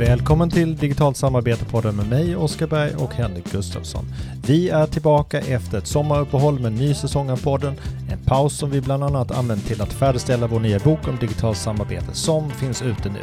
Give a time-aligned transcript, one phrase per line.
[0.00, 4.04] Välkommen till Digitalt samarbete-podden med mig, Oskar Berg och Henrik Gustafsson.
[4.46, 7.74] Vi är tillbaka efter ett sommaruppehåll med en ny säsong av podden.
[8.12, 11.58] En paus som vi bland annat använt till att färdigställa vår nya bok om digitalt
[11.58, 13.20] samarbete som finns ute nu.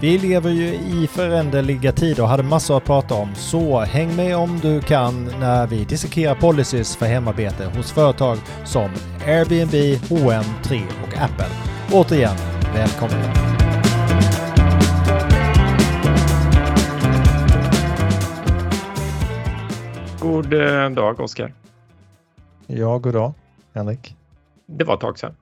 [0.00, 4.36] Vi lever ju i föränderliga tider och hade massor att prata om, så häng med
[4.36, 8.90] om du kan när vi dissekerar policies för hemarbete hos företag som
[9.26, 11.48] Airbnb, H&M, 3 och Apple.
[11.92, 12.36] Återigen,
[12.74, 13.67] välkommen!
[20.28, 21.52] God eh, dag Oskar.
[22.66, 23.32] Ja, god dag
[23.74, 24.16] Henrik.
[24.66, 25.36] Det var ett tag sedan.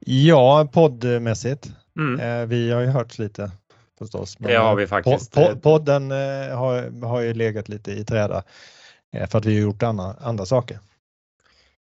[0.00, 1.72] Ja, poddmässigt.
[1.98, 2.20] Mm.
[2.20, 3.50] Eh, vi har ju hört lite
[3.98, 4.36] förstås.
[4.38, 5.36] Det har vi faktiskt.
[5.36, 8.42] Po- po- podden eh, har, har ju legat lite i träda
[9.12, 10.78] eh, för att vi har gjort andra, andra saker.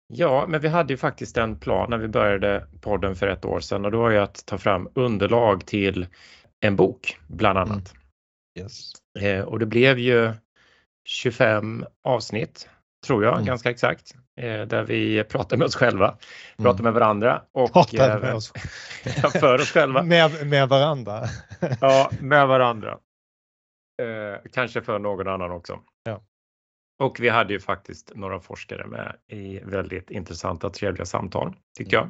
[0.06, 3.60] Ja, men vi hade ju faktiskt en plan när vi började podden för ett år
[3.60, 6.06] sedan och då var ju att ta fram underlag till
[6.60, 7.94] en bok bland annat.
[8.58, 8.92] Yes.
[9.20, 10.32] Eh, och det blev ju
[11.08, 12.68] 25 avsnitt,
[13.06, 13.44] tror jag, Mm.
[13.46, 16.18] ganska exakt, eh, där vi pratar med oss själva,
[16.56, 18.52] pratar med varandra och Pratar eh, med oss.
[19.40, 20.02] för oss själva.
[20.02, 21.24] Med, med varandra.
[21.80, 22.98] Ja, med varandra.
[24.02, 25.80] Eh, kanske för någon annan också.
[26.04, 26.22] Ja.
[27.02, 32.08] Och vi hade ju faktiskt några forskare med i väldigt intressanta, trevliga samtal, tycker jag.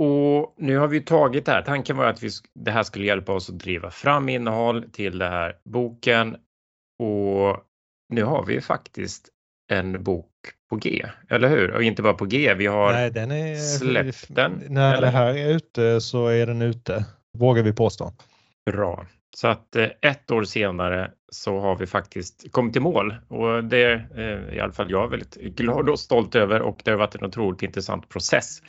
[0.00, 1.62] Och nu har vi tagit det här.
[1.62, 5.32] Tanken var att vi, det här skulle hjälpa oss att driva fram innehåll till den
[5.32, 6.36] här boken.
[6.98, 7.64] Och
[8.08, 9.28] nu har vi ju faktiskt
[9.70, 10.30] en bok
[10.70, 11.70] på G, eller hur?
[11.74, 15.00] Och inte bara på G, vi har Nej, den är, släppt den, När eller?
[15.06, 17.04] det här är ute så är den ute,
[17.38, 18.12] vågar vi påstå.
[18.70, 19.06] Bra.
[19.36, 23.82] Så att eh, ett år senare så har vi faktiskt kommit i mål och det
[23.82, 27.14] är eh, i alla fall jag väldigt glad och stolt över och det har varit
[27.14, 28.62] en otroligt intressant process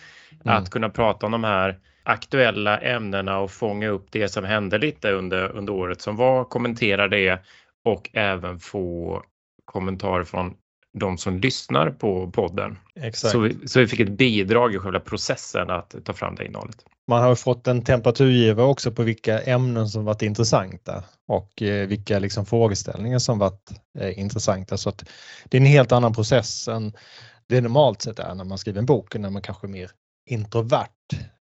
[0.46, 0.58] Mm.
[0.58, 5.12] att kunna prata om de här aktuella ämnena och fånga upp det som hände lite
[5.12, 7.40] under, under året som var, kommentera det
[7.86, 9.24] och även få
[9.66, 10.54] kommentarer från
[10.94, 12.78] de som lyssnar på podden.
[12.96, 13.32] Exakt.
[13.32, 16.86] Så vi, så vi fick ett bidrag i själva processen att ta fram det innehållet.
[17.08, 22.20] Man har fått en temperaturgivare också på vilka ämnen som varit intressanta och eh, vilka
[22.20, 24.78] liksom frågeställningar som varit eh, intressanta.
[24.78, 25.10] Så att
[25.50, 26.94] det är en helt annan process än
[27.48, 29.92] det normalt sett är när man skriver en bok, när man kanske är mer
[30.30, 30.90] introvert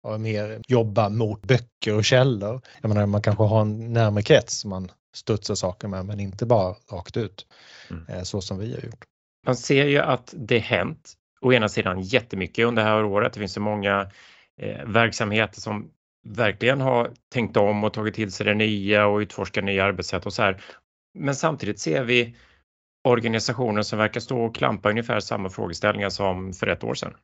[0.02, 2.60] och mer jobbar mot böcker och källor.
[2.80, 6.46] Jag menar, man kanske har en närmare krets som man studsar saker med, men inte
[6.46, 7.46] bara rakt ut
[7.90, 8.04] Mm.
[8.08, 9.04] eh, så som vi har gjort.
[9.46, 13.32] Man ser ju att det hänt å ena sidan jättemycket under det här året.
[13.32, 14.10] Det finns så många
[14.60, 15.90] eh, verksamheter som
[16.28, 20.32] verkligen har tänkt om och tagit till sig det nya och utforskat nya arbetssätt och
[20.32, 20.62] så här.
[21.18, 22.36] Men samtidigt ser vi
[23.08, 27.14] organisationer som verkar stå och klampa ungefär samma frågeställningar som för ett år sedan.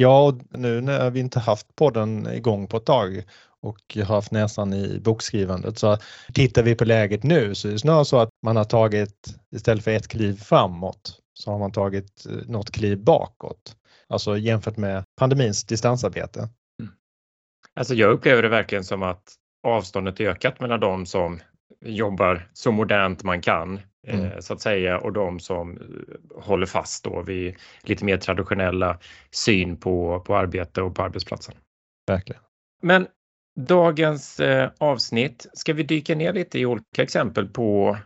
[0.00, 3.22] Ja, och nu när vi inte haft podden igång på ett tag
[3.60, 5.98] och har haft näsan i bokskrivandet så
[6.34, 9.84] tittar vi på läget nu så är det snarare så att man har tagit, istället
[9.84, 13.76] för ett kliv framåt, så har man tagit eh, något kliv bakåt.
[14.08, 16.40] Alltså jämfört med pandemins distansarbete.
[16.82, 16.92] Mm.
[17.74, 19.34] Alltså jag upplever det verkligen som att
[19.66, 21.40] avståndet ökat mellan de som
[21.80, 24.24] jobbar så modernt man kan Mm.
[24.24, 28.98] eh, så att säga och de som eh, håller fast då vid lite mer traditionella
[29.30, 31.54] syn på, på arbete och på arbetsplatsen.
[32.06, 32.42] Verkligen.
[32.82, 33.06] Men
[33.60, 37.98] dagens eh, avsnitt ska vi dyka ner lite i olika exempel på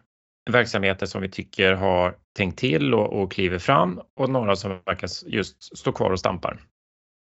[0.51, 5.09] verksamheter som vi tycker har tänkt till och, och kliver fram och några som verkar
[5.27, 6.61] just stå kvar och stampar.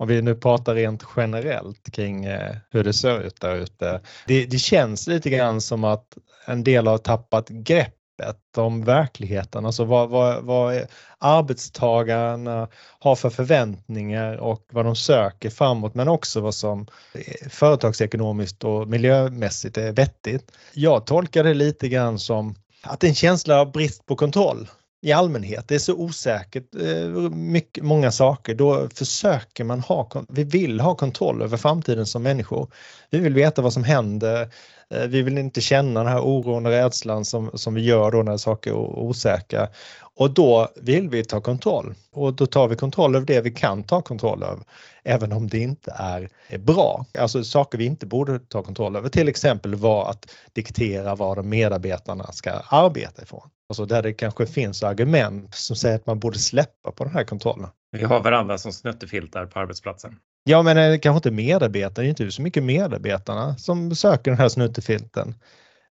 [0.02, 4.02] Om vi nu pratar rent generellt kring eh, hur det ser ut där ute.
[4.28, 9.66] Det, det känns lite grann som att en del har tappat greppet om verkligheten.
[9.66, 10.86] Alltså vad, vad, vad
[11.18, 12.68] arbetstagarna
[13.00, 18.88] har för förväntningar och vad de söker framåt men också vad som eh, företagsekonomiskt och
[18.88, 20.52] miljömässigt är vettigt.
[20.74, 24.68] Jag tolkar det lite grann som att det är en känsla av brist på kontroll
[25.02, 25.68] i allmänhet.
[25.68, 28.56] Det är så osäkert, eh, mycket, många saker.
[28.56, 32.68] Då försöker man ha, vi vill ha kontroll över framtiden som människor.
[33.10, 34.50] Vi vill veta vad som händer.
[34.90, 38.24] Eh, vi vill inte känna den här oron och rädslan som, som vi gör då
[38.24, 39.68] när saker är osäkra.
[40.16, 43.84] Och då vill vi ta kontroll och då tar vi kontroll över det vi kan
[43.84, 44.64] ta kontroll över.
[45.04, 47.06] Även om det inte är är bra.
[47.20, 49.10] Alltså saker vi inte borde ta kontroll över.
[49.10, 53.50] Till exempel var att diktera vad de medarbetarna ska arbeta ifrån.
[53.72, 57.24] Alltså där det kanske finns argument som säger att man borde släppa på den här
[57.24, 57.70] kontrollen.
[57.92, 60.16] Vi har varandra som snuttefiltar på arbetsplatsen.
[60.44, 64.40] Ja men eh, kanske inte medarbetare, det är inte så mycket medarbetarna som söker den
[64.40, 65.36] här snuttefilten.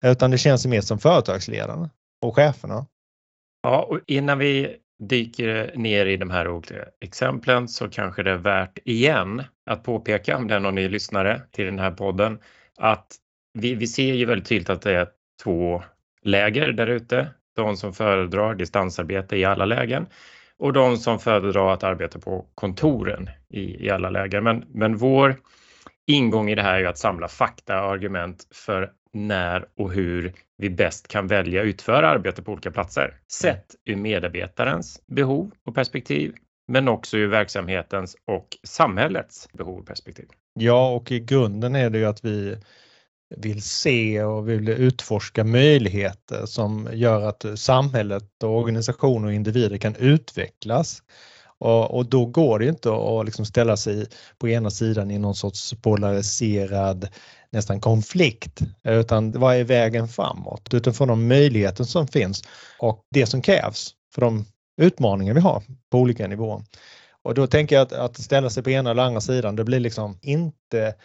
[0.05, 1.89] Utan det känns mer som företagsledarna
[2.21, 2.85] och cheferna.
[3.63, 8.37] Ja, och innan vi dyker ner i de här olika exemplen så kanske det är
[8.37, 12.39] värt igen att påpeka om det är någon ny lyssnare till den här podden
[12.77, 13.15] att
[13.53, 15.07] vi, vi ser ju väldigt tydligt att det är
[15.43, 15.83] två
[16.23, 17.29] läger där ute.
[17.55, 20.07] De som föredrar distansarbete i alla lägen
[20.57, 24.43] och de som föredrar att arbeta på kontoren i, i alla lägen.
[24.43, 25.35] Men, men vår
[26.07, 30.69] ingång i det här är att samla fakta och argument för när och hur vi
[30.69, 33.19] bäst kan välja att utföra arbete på olika platser.
[33.31, 36.35] Sett ur medarbetarens behov och perspektiv,
[36.67, 40.25] men också ur verksamhetens och samhällets behov och perspektiv.
[40.53, 42.57] Ja, och i grunden är det ju att vi
[43.37, 49.95] vill se och vill utforska möjligheter som gör att samhället och organisationer och individer kan
[49.95, 51.03] utvecklas.
[51.59, 54.05] Och, och då går det inte att liksom ställa sig
[54.37, 57.07] på ena sidan i någon sorts polariserad
[57.51, 62.43] nästan konflikt, utan vad är vägen framåt utifrån de möjligheter som finns
[62.79, 64.45] och det som krävs för de
[64.81, 66.63] utmaningar vi har på olika nivåer.
[67.23, 69.79] Och då tänker jag att, att ställa sig på ena eller andra sidan, det blir
[69.79, 70.95] liksom inte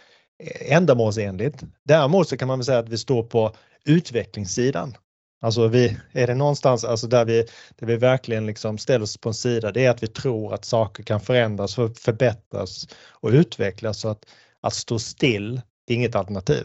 [0.61, 1.63] ändamålsenligt.
[1.83, 3.55] Däremot så kan man väl säga att vi står på
[3.85, 4.95] utvecklingssidan.
[5.41, 7.45] Alltså vi, är det någonstans alltså där, vi,
[7.75, 10.65] där vi verkligen liksom ställer oss på en sida, det är att vi tror att
[10.65, 13.99] saker kan förändras, förbättras och utvecklas.
[13.99, 14.25] Så att,
[14.61, 16.63] att stå still, det är inget alternativ.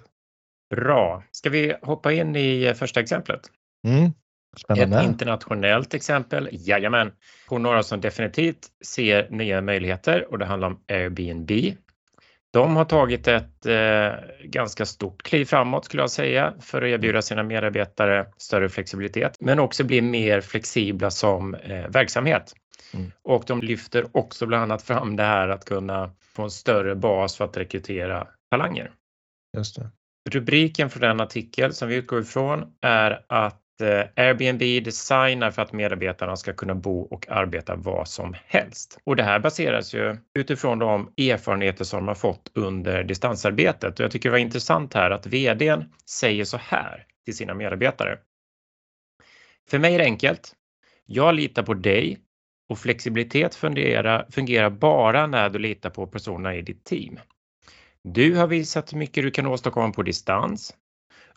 [0.71, 1.23] Bra.
[1.31, 3.41] Ska vi hoppa in i första exemplet?
[3.87, 4.13] Mm.
[4.57, 4.99] Spännande.
[4.99, 7.13] Ett internationellt exempel, jajamän,
[7.49, 11.51] på några som definitivt ser nya möjligheter och det handlar om Airbnb
[12.55, 14.13] de har tagit ett eh,
[14.45, 19.59] ganska stort kliv framåt skulle jag säga för att erbjuda sina medarbetare större flexibilitet, men
[19.59, 22.55] också bli mer flexibla som eh, verksamhet.
[22.95, 23.13] Mm.
[23.23, 27.37] Och de lyfter också bland annat fram det här att kunna få en större bas
[27.37, 28.91] för att rekrytera talanger.
[29.57, 29.91] Just det.
[30.31, 35.73] Rubriken för den artikel som vi utgår ifrån är att Eh, Airbnb designar för att
[35.73, 38.99] medarbetarna ska kunna bo och arbeta var som helst.
[39.05, 43.99] Och det här baseras ju utifrån de erfarenheter som de har fått under distansarbetet.
[43.99, 48.19] Och jag tycker det var intressant här att VDn säger så här till sina medarbetare.
[49.71, 50.53] För mig är det enkelt.
[51.07, 52.19] Jag litar på dig
[52.69, 57.19] och flexibilitet fungerar, fungerar bara när du litar på personerna i ditt team.
[58.03, 60.77] Du har visat hur mycket du kan åstadkomma på distans.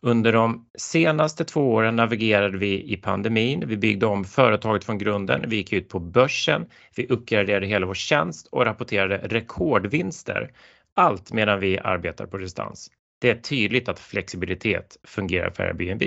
[0.02, 3.64] Under de senaste två åren navigerade vi i pandemin.
[3.68, 5.44] Vi byggde om företaget från grunden.
[5.48, 6.66] Vi gick ut på börsen.
[6.96, 10.52] Vi uppgraderade hela vår tjänst och rapporterade rekordvinster.
[10.96, 12.92] Allt medan vi arbetar på distans.
[13.22, 16.04] Det är tydligt att flexibilitet fungerar för Airbnb.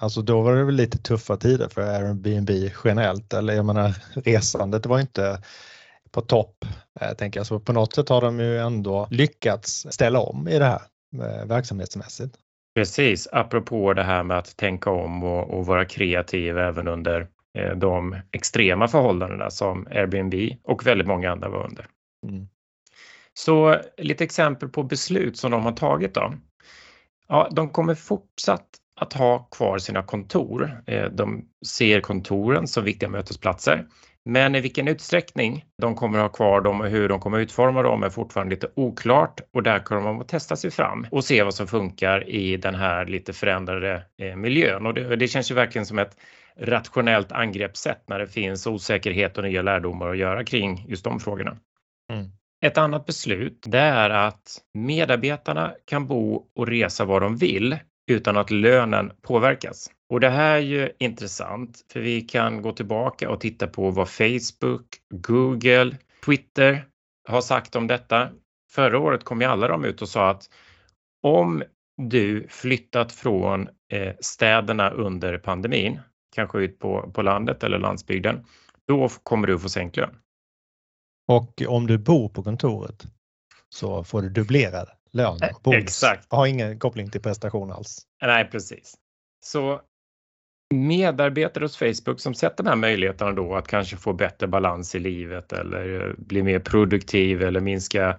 [0.00, 2.50] Alltså då var det väl lite tuffa tider för Airbnb
[2.84, 5.42] generellt, eller jag menar resandet var inte
[6.10, 6.64] på topp.
[7.00, 10.58] Eh, jag tänker så på något sätt har de ju ändå lyckats ställa om i
[10.58, 10.82] det här
[11.14, 12.34] eh, verksamhetsmässigt.
[12.74, 17.28] Precis, apropå det här med att tänka om och, och vara kreativ även under
[17.58, 21.86] eh, de extrema förhållandena som Airbnb och väldigt många andra var under.
[22.28, 22.48] Mm.
[23.34, 26.34] Så lite exempel på beslut som de har tagit då.
[27.28, 28.66] Ja, de kommer fortsatt
[29.00, 30.82] att ha kvar sina kontor.
[30.86, 33.86] Eh, de ser kontoren som viktiga mötesplatser.
[34.24, 37.42] Men i vilken utsträckning de kommer att ha kvar dem och hur de kommer att
[37.42, 41.24] utforma dem är fortfarande lite oklart och där kommer de att testa sig fram och
[41.24, 44.86] se vad som funkar i den här lite förändrade eh, miljön.
[44.86, 46.16] Och det, det känns ju verkligen som ett
[46.60, 51.56] rationellt angreppssätt när det finns osäkerhet och nya lärdomar att göra kring just de frågorna.
[52.12, 52.30] Mm.
[52.64, 58.36] Ett annat beslut det är att medarbetarna kan bo och resa var de vill utan
[58.36, 59.90] att lönen påverkas.
[60.10, 64.08] Och det här är ju intressant för vi kan gå tillbaka och titta på vad
[64.08, 66.86] Facebook, Google, Twitter
[67.28, 68.30] har sagt om detta.
[68.72, 70.50] Förra året kom ju alla de ut och sa att
[71.22, 71.62] om
[71.96, 76.00] du flyttat från eh, städerna under pandemin,
[76.34, 78.44] kanske ut på, på landet eller landsbygden,
[78.88, 80.16] då kommer du få sänkt lön.
[81.28, 83.04] Och om du bor på kontoret
[83.68, 85.38] så får du dubblerad lön.
[85.42, 85.82] Eh, bonus.
[85.82, 86.32] Exakt.
[86.32, 88.02] Har ingen koppling till prestation alls.
[88.22, 88.94] Nej, precis.
[89.44, 89.80] Så
[90.74, 94.98] medarbetare hos Facebook som sett de här möjligheterna då att kanske få bättre balans i
[94.98, 98.18] livet eller bli mer produktiv eller minska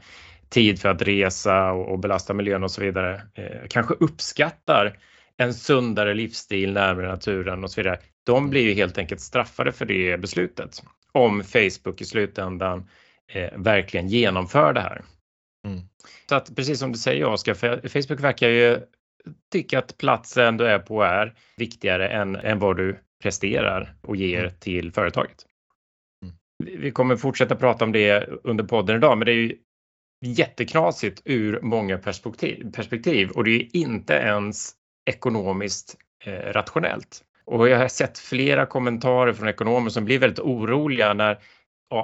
[0.50, 3.22] tid för att resa och, belasta miljön och så vidare.
[3.34, 4.98] Eh, kanske uppskattar
[5.38, 8.00] en sundare livsstil närmare naturen och så vidare.
[8.26, 12.90] De blir ju helt enkelt straffade för det beslutet om Facebook i slutändan
[13.34, 15.02] eh, verkligen genomför det här.
[16.30, 17.54] Så att precis som du säger Oskar,
[17.88, 18.80] Facebook verkar ju
[19.52, 24.44] tycka att platsen du är på är viktigare än, än vad du presterar och ger
[24.44, 24.54] mm.
[24.60, 25.46] till företaget.
[26.24, 26.82] Mm.
[26.82, 29.58] Vi kommer fortsätta prata om det under podden idag, men det är ju
[30.26, 34.74] jätteknasigt ur många perspektiv, perspektiv och det är inte ens
[35.10, 37.24] ekonomiskt eh, rationellt.
[37.46, 41.40] Och jag har sett flera kommentarer från ekonomer som blir väldigt oroliga när,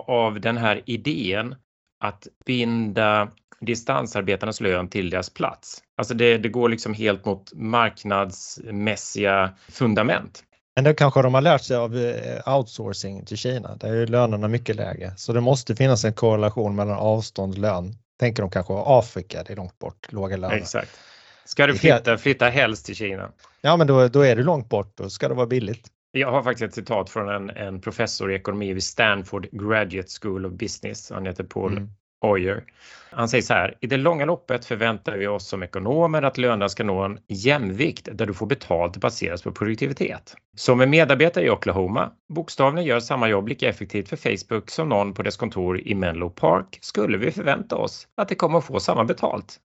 [0.08, 1.55] av den här idén
[2.03, 3.31] att binda
[3.62, 5.84] distansarbetarnas lön till deras plats.
[5.98, 10.44] Alltså det, det går liksom helt mot marknadsmässiga fundament.
[10.75, 13.75] Men det kanske de har lärt sig av eh, outsourcing till Kina.
[13.75, 15.13] Där är lönerna mycket lägre.
[15.18, 17.96] Så det måste finnas en korrelation mellan avstånd och lön.
[18.20, 20.56] Tänker de kanske Afrika, det är långt bort, låga löner.
[20.56, 21.00] Exakt.
[21.46, 23.32] Ska du flytta, flytta helst till Kina?
[23.62, 25.88] Ja, men då, då är det långt bort och ska det vara billigt.
[26.12, 30.46] Jag har faktiskt ett citat från en, en professor i ekonomi vid Stanford Graduate School
[30.46, 31.12] of Business.
[31.12, 31.89] Han heter Paul mm.
[32.22, 32.63] Oyer.
[33.12, 36.70] Han säger så här, i det långa loppet förväntar vi oss som ekonomer att lönerna
[36.70, 40.36] ska nå en jämvikt där du får betalt baseras på produktivitet.
[40.58, 45.13] Som en medarbetare i Oklahoma bokstavligen gör samma jobb lika effektivt för Facebook som någon
[45.13, 48.80] på dess kontor i Menlo Park skulle vi förvänta oss att det kommer att få
[48.80, 49.60] samma betalt.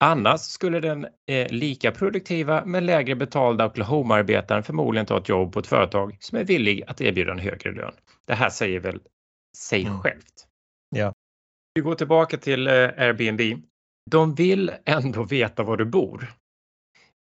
[0.00, 5.58] Annars skulle den eh, lika produktiva men lägre betalda Oklahoma-arbetaren förmodligen ta ett jobb på
[5.58, 7.92] ett företag som är villig att erbjuda en högre lön.
[8.26, 9.00] Det här säger väl
[9.56, 10.00] sig mm.
[10.00, 10.47] självt.
[11.78, 13.62] Vi går tillbaka till eh, Airbnb.
[14.10, 16.32] De vill ändå veta var du bor.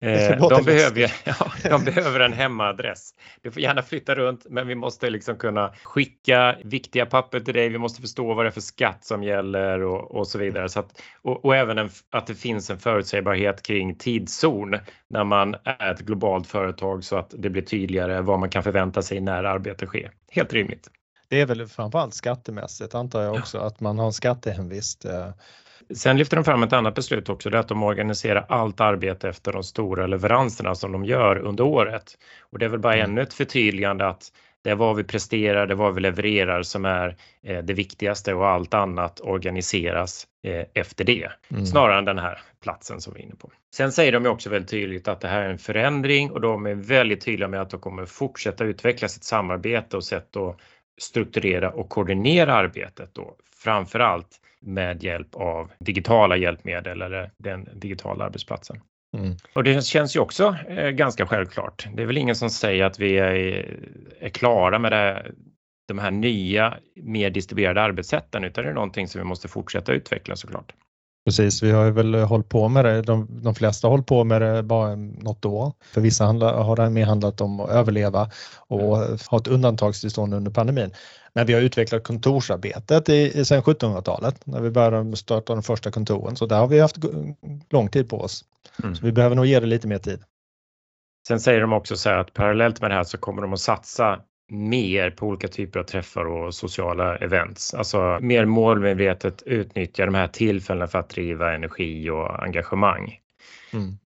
[0.03, 3.11] Eh, de, behöver, ja, de behöver en hemmaadress.
[3.43, 7.69] Du får gärna flytta runt men vi måste liksom kunna skicka viktiga papper till dig.
[7.69, 10.69] Vi måste förstå vad det är för skatt som gäller och, och så vidare.
[10.69, 14.77] Så att, och, och även en, att det finns en förutsägbarhet kring tidszon
[15.11, 19.03] när man är ett globalt företag så att det blir tydligare vad man kan förvänta
[19.03, 20.11] sig när arbetet sker.
[20.31, 20.91] Helt rimligt.
[21.33, 25.05] Det är väl framförallt skattemässigt antar jag också att man har en skattehemvist.
[25.05, 25.29] Eh.
[25.95, 29.29] Sen lyfter de fram ett annat beslut också, det är att de organiserar allt arbete
[29.29, 32.19] efter de stora leveranserna som de gör under året.
[32.41, 33.11] Och det är väl bara mm.
[33.11, 34.33] ännu ett förtydligande att
[34.65, 38.35] det är vad vi presterar, det är vad vi levererar som är eh, det viktigaste
[38.35, 41.29] och allt annat organiseras eh, efter det.
[41.51, 41.67] Mm.
[41.67, 43.51] Snarare än den här platsen som vi är inne på.
[43.75, 46.75] Sen säger de också väldigt tydligt att det här är en förändring och de är
[46.75, 50.57] väldigt tydliga med att de kommer fortsätta utveckla sitt samarbete och sätt att
[51.01, 58.25] strukturera och koordinera arbetet då framför allt med hjälp av digitala hjälpmedel eller den digitala
[58.25, 58.81] arbetsplatsen.
[59.17, 59.37] Mm.
[59.53, 61.89] Och det känns ju också eh, ganska självklart.
[61.95, 63.35] Det är väl ingen som säger att vi är,
[64.21, 65.33] är klara med det,
[65.89, 70.37] de här nya mer distribuerade arbetssätten utan det är någonting som vi måste fortsätta utveckla
[70.37, 70.73] såklart.
[71.25, 73.03] Precis, vi har ju väl hållit på med det.
[73.03, 75.73] De, de flesta har hållit på med det bara något år.
[75.85, 78.99] För vissa handla, har det mer handlat om att överleva och
[79.31, 80.91] ha ett undantagstillstånd under pandemin.
[81.35, 86.37] Men vi har utvecklat kontorsarbetet i, sedan 1700-talet när vi började starta de första kontoren.
[86.37, 86.97] Så där har vi haft
[87.71, 88.45] lång tid på oss.
[88.83, 88.95] Mm.
[88.95, 90.23] Så vi behöver nog ge det lite mer tid.
[91.29, 93.61] Sen säger de också så här att parallellt med det här så kommer de att
[93.61, 94.21] satsa
[94.53, 97.75] mer på olika typer av träffar och sociala events.
[97.75, 103.19] Alltså mer målmedvetet utnyttja de här tillfällena för att driva energi och engagemang.
[103.73, 103.99] Mm.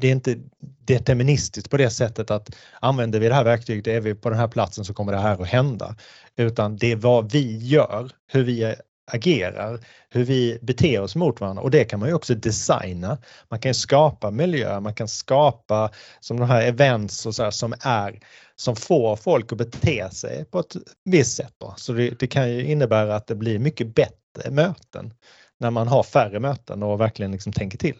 [0.00, 0.36] Det är inte
[0.86, 4.48] deterministiskt på det sättet att använder vi det här verktyget, är vi på den här
[4.48, 5.96] platsen så kommer det här att hända.
[6.36, 8.74] Utan det är vad vi gör, hur vi
[9.12, 13.18] agerar, hur vi beter oss mot varandra och det kan man ju också designa.
[13.48, 15.90] Man kan skapa miljö, man kan skapa
[16.20, 18.20] som de här events och så här, som är
[18.56, 21.54] som får folk att bete sig på ett visst sätt.
[21.58, 21.74] Då.
[21.76, 25.14] Så det, det, kan ju innebära att det blir mycket bättre möten
[25.60, 27.96] när man har färre möten och verkligen liksom tänker till.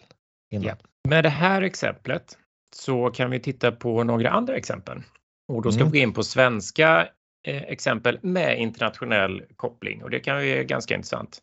[0.49, 0.75] Ja.
[1.09, 2.37] Med det här exemplet
[2.75, 5.01] så kan vi titta på några andra exempel
[5.47, 5.91] och då ska mm.
[5.91, 7.07] vi gå in på svenska
[7.43, 11.41] Eh, exempel med internationell koppling och det kan ju vara ganska intressant.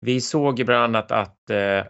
[0.00, 1.84] Vi såg ju bland annat att eh,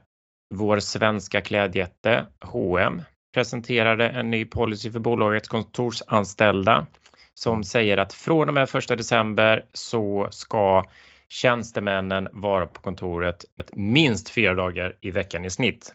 [0.55, 3.03] vår svenska klädjätte H&M
[3.35, 6.87] presenterade en ny policy för bolagets kontorsanställda
[7.35, 10.85] som säger att från och med 1 december så ska
[11.29, 15.95] tjänstemännen vara på kontoret minst fyra dagar i veckan i snitt.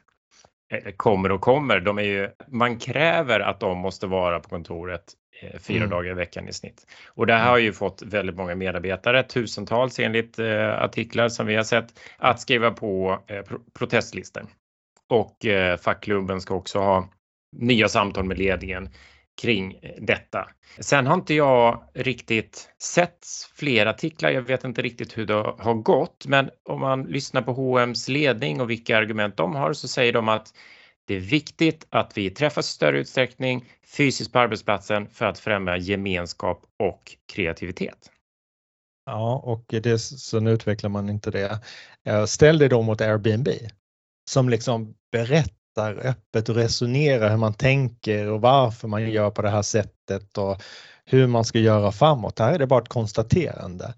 [0.74, 5.14] Eh, kommer och kommer, de är ju, man kräver att de måste vara på kontoret
[5.60, 5.90] fyra mm.
[5.90, 6.88] dagar i veckan i snitt.
[7.08, 11.56] Och det här har ju fått väldigt många medarbetare, tusentals enligt eh, artiklar som vi
[11.56, 13.44] har sett, att skriva på eh,
[13.74, 14.44] protestlistor.
[15.10, 17.10] Och eh, fackklubben ska också ha
[17.58, 18.90] nya samtal med ledningen
[19.42, 20.48] kring detta.
[20.80, 24.30] Sen har inte jag riktigt sett fler artiklar.
[24.30, 28.62] Jag vet inte riktigt hur det har gått, men om man lyssnar på H&M's ledning
[28.62, 30.54] och vilka argument de har så säger de att
[31.12, 33.66] det är viktigt att vi träffas i större utsträckning
[33.98, 38.12] fysiskt på arbetsplatsen för att främja gemenskap och kreativitet.
[39.06, 41.60] Ja, och det, sen utvecklar man inte det.
[42.06, 43.48] Eh, ställ det då mot Airbnb
[44.30, 49.42] som liksom berättar berättar öppet och resonerar hur man tänker och varför man gör på
[49.42, 50.62] det här sättet och
[51.06, 52.40] hur man ska göra framåt.
[52.40, 53.94] Här är det bara ett konstaterande.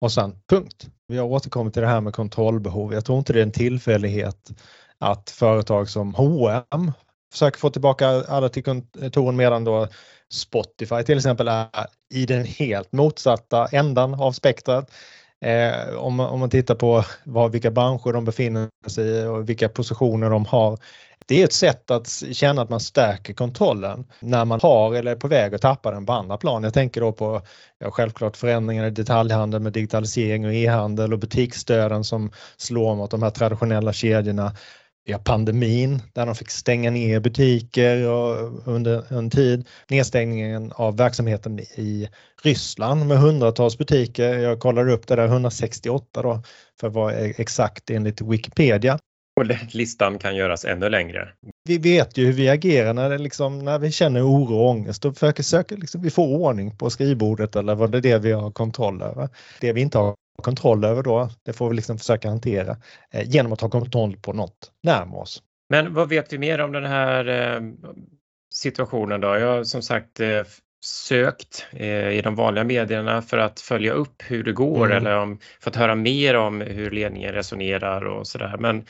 [0.00, 0.88] Och sen punkt.
[1.08, 2.94] Vi har återkommit till det här med kontrollbehov.
[2.94, 4.50] Jag tror inte det är en tillfällighet
[5.00, 6.92] att företag som H&M
[7.32, 9.88] försöker få tillbaka alla till kontoren medan då
[10.32, 11.68] Spotify till exempel är
[12.14, 14.90] i den helt motsatta ändan av spektrat.
[15.40, 19.48] Eh, om, man, om man tittar på vad, vilka branscher de befinner sig i och
[19.48, 20.78] vilka positioner de har.
[21.26, 25.16] Det är ett sätt att känna att man stärker kontrollen när man har eller är
[25.16, 26.62] på väg att tappa den på andra plan.
[26.62, 27.42] Jag tänker då på
[27.78, 33.22] ja, självklart förändringar i detaljhandel med digitalisering och e-handel och butiksstöden som slår mot de
[33.22, 34.52] här traditionella kedjorna
[35.08, 38.02] ja, pandemin där de fick stänga ner butiker
[38.68, 39.66] under en tid.
[39.88, 42.08] Nedstängningen av verksamheten i
[42.42, 44.38] Ryssland med hundratals butiker.
[44.38, 46.42] Jag kollade upp det där 168 då
[46.80, 48.98] för att vara exakt enligt Wikipedia.
[49.40, 51.28] Och listan kan göras ännu längre.
[51.68, 55.02] Vi vet ju hur vi agerar när, det liksom, när vi känner oro och ångest.
[55.02, 58.50] Då försöker liksom, vi få ordning på skrivbordet eller vad det är det vi har
[58.50, 59.28] kontroll över.
[59.60, 61.30] Det vi inte har kontroll över då.
[61.44, 62.76] Det får vi liksom försöka hantera
[63.10, 65.42] eh, genom att ha kontroll på något närmare oss.
[65.68, 67.60] Men vad vet vi mer om den här eh,
[68.54, 69.28] situationen då?
[69.28, 70.42] Jag har som sagt eh,
[70.84, 71.66] sökt
[72.12, 74.96] i de vanliga medierna för att följa upp hur det går mm.
[74.96, 78.56] eller om, för att höra mer om hur ledningen resonerar och sådär.
[78.58, 78.86] Men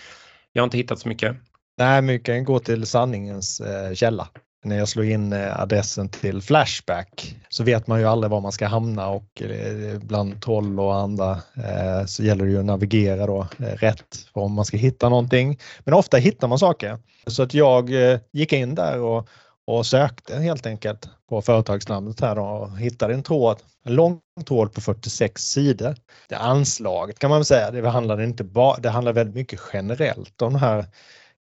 [0.53, 1.37] jag har inte hittat så mycket.
[1.79, 3.63] Nej, men vi kan gå till sanningens
[3.95, 4.29] källa
[4.65, 8.53] när jag slår in eh, adressen till Flashback så vet man ju aldrig var man
[8.53, 13.27] ska hamna och eh, bland troll och andra eh, så gäller det ju att navigera
[13.27, 15.59] då rätt om man ska hitta någonting.
[15.85, 16.99] Men ofta hittar man saker.
[17.27, 17.91] Så att jag
[18.33, 19.29] gick in där och,
[19.67, 24.81] och sökte helt enkelt på företagsnamnet här och hittade en tråd, en lång tråd på
[24.81, 25.97] 46 sidor.
[26.29, 30.43] Det anslaget kan man väl säga, det handlar inte bara, det handlar väldigt mycket generellt
[30.43, 30.85] om den här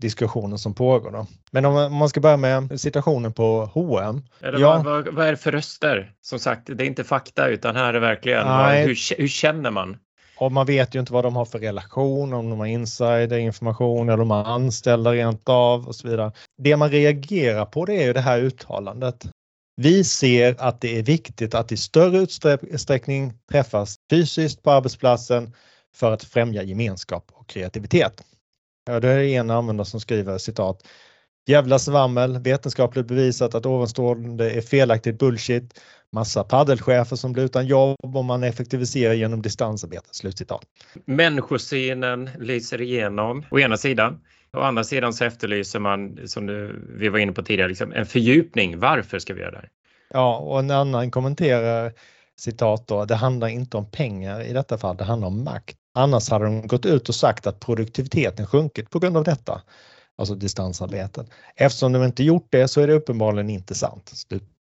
[0.02, 1.12] diskussionen som pågår.
[1.12, 1.28] Då.
[1.52, 4.22] Men om man ska börja med situationen på H&M.
[4.42, 4.82] Eller ja.
[4.86, 6.12] vad, vad, är det för röster?
[6.22, 9.98] Som sagt, det är inte fakta utan här är verkligen vad, hur, hur känner man?
[10.38, 14.18] Och man vet ju inte vad de har för relation, om de har insiderinformation eller
[14.18, 16.32] de har anställda rent av och så vidare.
[16.58, 19.26] Det man reagerar på det är ju det här uttalandet.
[19.76, 22.18] Vi ser att det är viktigt att i större
[22.62, 25.54] utsträckning träffas fysiskt på arbetsplatsen
[25.96, 28.24] för att främja gemenskap och kreativitet.
[28.86, 30.88] Ja, det är en användare som skriver citat.
[31.48, 35.80] Jävla svammel, vetenskapligt bevisat att ovanstående är felaktigt bullshit.
[36.12, 40.08] Massa paddelchefer som blir utan jobb om man effektiviserar genom distansarbete.
[40.12, 40.62] Slutcitat.
[41.06, 44.20] Människosynen lyser igenom å ena sidan.
[44.54, 48.06] Å andra sidan så efterlyser man, som du, vi var inne på tidigare, liksom, en
[48.06, 48.80] fördjupning.
[48.80, 49.70] Varför ska vi göra det?
[50.14, 51.94] Ja, och en annan kommenterar
[52.40, 55.78] citat då, det handlar inte om pengar i detta fall, det handlar om makt.
[55.94, 59.62] Annars hade de gått ut och sagt att produktiviteten sjunkit på grund av detta,
[60.18, 61.26] alltså distansarbeten.
[61.56, 64.12] Eftersom de inte gjort det så är det uppenbarligen inte sant.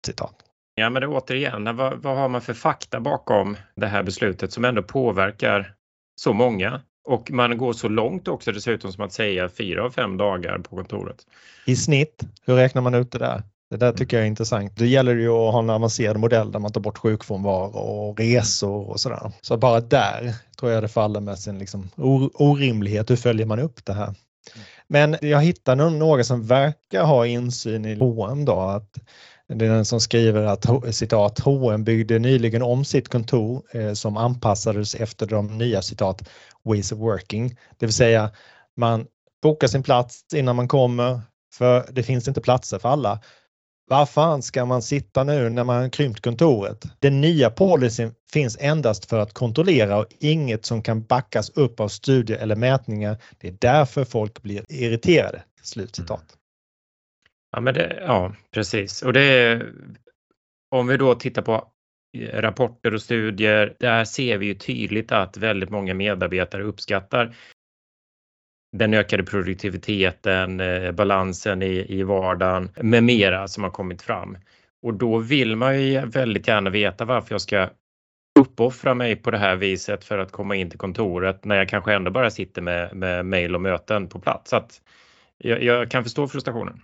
[0.05, 0.35] Citat.
[0.75, 4.65] Ja, men det, återigen, vad, vad har man för fakta bakom det här beslutet som
[4.65, 5.73] ändå påverkar
[6.15, 6.81] så många?
[7.03, 10.75] Och man går så långt också dessutom som att säga fyra av fem dagar på
[10.75, 11.17] kontoret.
[11.65, 13.43] I snitt, hur räknar man ut det där?
[13.71, 14.71] Det där tycker jag är intressant.
[14.75, 18.89] Det gäller ju att ha en avancerad modell där man tar bort sjukfrånvaro och resor
[18.89, 19.31] och sådär.
[19.41, 21.89] Så bara där tror jag det faller med sin liksom
[22.33, 23.09] orimlighet.
[23.09, 24.15] Hur följer man upp det här?
[24.87, 28.59] Men jag hittar några som verkar ha insyn i H&M då.
[28.59, 28.97] Att
[29.47, 34.17] det är den som skriver att citat H&M byggde nyligen om sitt kontor eh, som
[34.17, 36.29] anpassades efter de nya citat
[36.63, 37.57] ways of working.
[37.79, 38.31] Det vill säga
[38.77, 39.05] man
[39.41, 41.21] bokar sin plats innan man kommer
[41.53, 43.19] för det finns inte platser för alla.
[43.91, 46.85] Var fan ska man sitta nu när man har krympt kontoret?
[46.99, 51.87] Den nya policyn finns endast för att kontrollera och inget som kan backas upp av
[51.87, 53.17] studier eller mätningar.
[53.37, 55.43] Det är därför folk blir irriterade.
[55.61, 56.19] Slutcitat.
[56.19, 56.39] Mm.
[57.51, 59.01] Ja, men det, ja precis.
[59.01, 59.73] Och det är,
[60.69, 61.67] om vi då tittar på
[62.17, 67.35] eh, rapporter och studier, där ser vi ju tydligt att väldigt många medarbetare uppskattar
[68.71, 74.37] den ökade produktiviteten, eh, balansen i, i vardagen med mera som har kommit fram.
[74.83, 77.69] Och då vill man ju väldigt gärna veta varför jag ska
[78.39, 81.93] uppoffra mig på det här viset för att komma in till kontoret när jag kanske
[81.93, 84.49] ändå bara sitter med, med mejl och möten på plats.
[84.49, 84.81] Så att
[85.37, 86.81] jag, jag kan förstå frustrationen.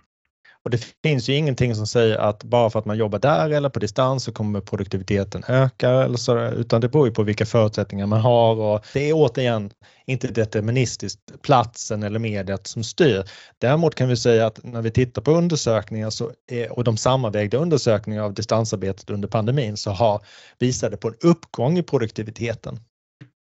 [0.64, 3.68] Och det finns ju ingenting som säger att bara för att man jobbar där eller
[3.68, 8.06] på distans så kommer produktiviteten öka eller så, utan det beror ju på vilka förutsättningar
[8.06, 9.70] man har och det är återigen
[10.06, 13.24] inte deterministiskt platsen eller mediet som styr.
[13.58, 17.58] Däremot kan vi säga att när vi tittar på undersökningar så är, och de sammanvägda
[17.58, 20.20] undersökningar av distansarbetet under pandemin så har
[20.58, 22.78] visade på en uppgång i produktiviteten.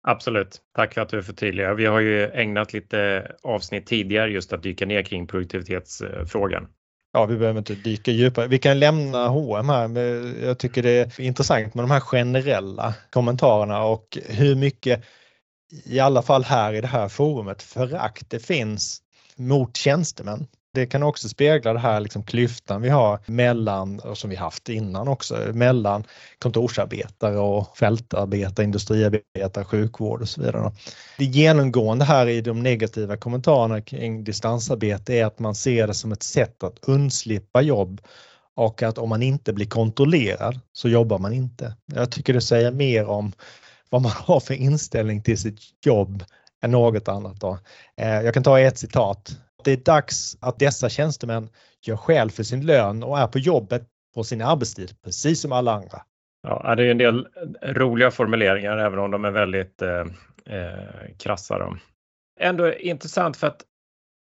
[0.08, 0.62] Absolut.
[0.76, 1.74] Tack för att du förtydligar.
[1.74, 6.68] Vi har ju ägnat lite avsnitt tidigare just att dyka ner kring produktivitetsfrågan.
[7.16, 8.48] Ja, vi behöver inte dyka djupare.
[8.48, 9.98] Vi kan lämna H&M här.
[10.46, 15.04] Jag tycker det är intressant med de här generella kommentarerna och hur mycket,
[15.86, 19.02] i alla fall här i det här forumet, förakt det finns
[19.36, 20.48] mot tjänstemän.
[20.74, 24.70] Det kan också spegla det här liksom klyftan vi har mellan, och som vi haft
[24.70, 26.04] innan också, mellan
[26.40, 30.72] kontorsarbetare och fältarbetare, industriarbetare, sjukvård och så vidare.
[31.18, 36.12] Det genomgående här i de negativa kommentarerna kring distansarbete är att man ser det som
[36.12, 38.02] ett sätt att undslippa jobb
[38.56, 41.76] och att om man inte blir kontrollerad så jobbar man inte.
[41.86, 43.34] Jag tycker det säger mer om
[43.90, 46.24] vad man har för inställning till sitt jobb
[46.64, 47.40] än något annat.
[47.40, 47.58] Då.
[47.98, 49.38] Eh, jag kan ta ett citat.
[49.64, 51.50] Det är dags att dessa tjänstemän
[51.86, 55.74] gör skäl för sin lön och är på jobbet på sin arbetstid, precis som alla
[55.74, 56.02] andra.
[56.48, 57.28] Ja, det är en del
[57.62, 60.06] roliga formuleringar även om de är väldigt eh,
[60.46, 61.60] eh, krassa.
[61.60, 61.78] Då.
[62.40, 63.62] Ändå intressant för att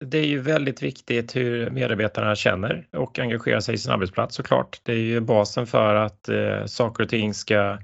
[0.06, 4.80] det är ju väldigt viktigt hur medarbetarna känner och engagerar sig i sin arbetsplats såklart.
[4.84, 7.78] Det är ju basen för att eh, saker och ting ska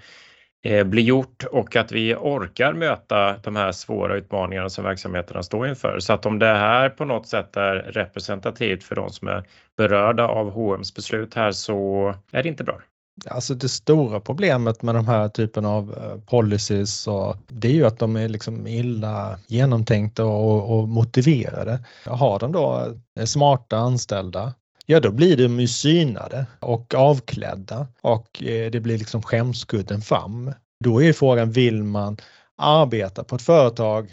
[0.63, 5.67] Eh, blir gjort och att vi orkar möta de här svåra utmaningarna som verksamheterna står
[5.67, 5.99] inför.
[5.99, 9.43] Så att om det här på något sätt är representativt för de som är
[9.77, 12.81] berörda av H&M's beslut här så är det inte bra.
[13.29, 17.85] Alltså det stora problemet med de här typen av eh, policies och det är ju
[17.85, 21.79] att de är liksom illa genomtänkta och, och motiverade.
[22.05, 24.53] Har de då eh, smarta anställda
[24.85, 30.53] ja då blir de ju synade och avklädda och eh, det blir liksom skämskudden fram.
[30.83, 32.17] Då är frågan, vill man
[32.57, 34.11] arbeta på ett företag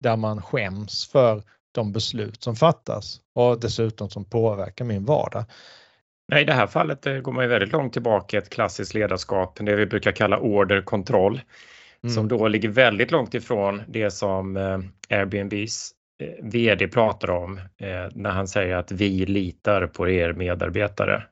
[0.00, 1.42] där man skäms för
[1.74, 5.44] de beslut som fattas och dessutom som påverkar min vardag?
[6.28, 8.94] Nej, i det här fallet eh, går man ju väldigt långt tillbaka i ett klassiskt
[8.94, 11.40] ledarskap, det vi brukar kalla orderkontroll,
[12.02, 12.14] mm.
[12.14, 14.78] som då ligger väldigt långt ifrån det som eh,
[15.18, 15.92] Airbnbs
[16.42, 17.60] VD pratar om
[18.12, 21.22] när han säger att vi litar på er medarbetare.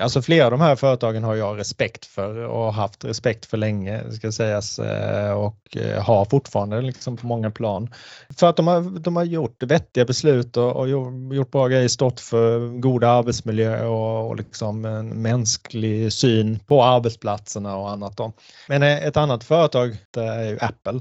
[0.00, 4.12] Alltså flera av de här företagen har jag respekt för och haft respekt för länge
[4.12, 7.90] ska sägas eh, och eh, har fortfarande liksom på många plan.
[8.38, 10.88] För att de har, de har gjort vettiga beslut och, och
[11.34, 17.76] gjort bra grejer, stått för goda arbetsmiljö och, och liksom en mänsklig syn på arbetsplatserna
[17.76, 18.16] och annat.
[18.16, 18.32] Då.
[18.68, 21.00] Men eh, ett annat företag det är ju Apple.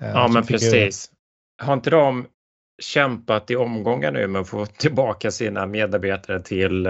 [0.00, 1.10] Ja men precis.
[1.62, 2.26] Har inte de
[2.78, 6.88] kämpat i omgångar nu med att få tillbaka sina medarbetare till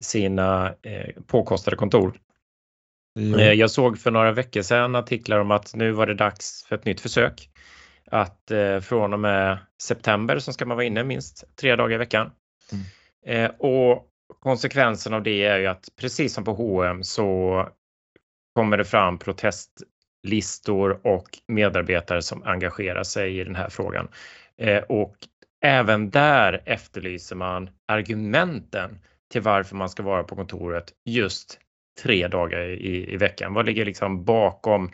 [0.00, 2.20] sina eh, påkostade kontor.
[3.18, 3.58] Mm.
[3.58, 6.84] Jag såg för några veckor sedan artiklar om att nu var det dags för ett
[6.84, 7.50] nytt försök.
[8.10, 11.98] Att eh, från och med september så ska man vara inne minst tre dagar i
[11.98, 12.30] veckan.
[12.72, 13.44] Mm.
[13.44, 14.06] Eh, och
[14.40, 17.68] konsekvensen av det är ju att precis som på H&M så
[18.54, 24.08] kommer det fram protestlistor och medarbetare som engagerar sig i den här frågan.
[24.60, 25.16] Eh, och
[25.64, 28.98] även där efterlyser man argumenten
[29.32, 31.58] till varför man ska vara på kontoret just
[32.02, 33.54] tre dagar i, i veckan?
[33.54, 34.90] Vad ligger liksom bakom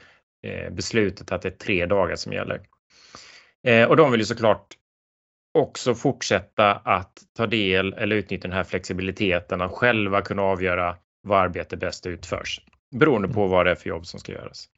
[0.46, 2.60] eh, beslutet att det är tre dagar som gäller?
[3.66, 4.66] Eh, och de vill ju såklart
[5.58, 11.38] också fortsätta att ta del eller utnyttja den här flexibiliteten att själva kunna avgöra var
[11.38, 12.60] arbete bäst utförs
[12.94, 14.68] beroende på vad det är för jobb som ska göras.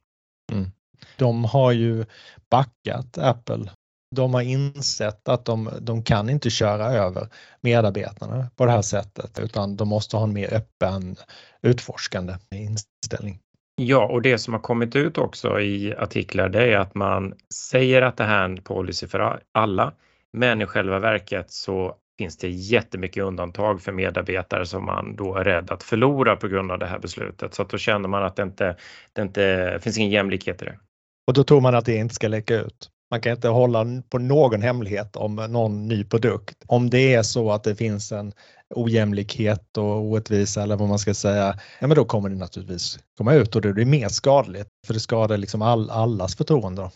[0.51, 0.71] Mm.
[1.17, 2.05] De har ju
[2.49, 3.69] backat Apple
[4.15, 7.27] de har insett att de, de kan inte köra över
[7.61, 11.15] medarbetarna på det här sättet utan de måste ha en mer öppen
[11.61, 13.39] utforskande inställning.
[13.81, 18.01] Ja, och det som har kommit ut också i artiklar det är att man säger
[18.01, 19.93] att det här är en policy för alla,
[20.33, 25.43] men i själva verket så finns det jättemycket undantag för medarbetare som man då är
[25.43, 27.53] rädd att förlora på grund av det här beslutet.
[27.53, 28.75] Så att då känner man att det inte,
[29.13, 30.79] det inte finns ingen jämlikhet i det.
[31.27, 32.89] Och då tror man att det inte ska läcka ut?
[33.11, 36.55] Man kan inte hålla på någon hemlighet om någon ny produkt.
[36.67, 38.33] Om det är så att det finns en
[38.75, 43.33] ojämlikhet och orättvisa eller vad man ska säga, ja men då kommer det naturligtvis komma
[43.33, 46.91] ut och det blir mer skadligt för det skadar liksom all, allas förtroende.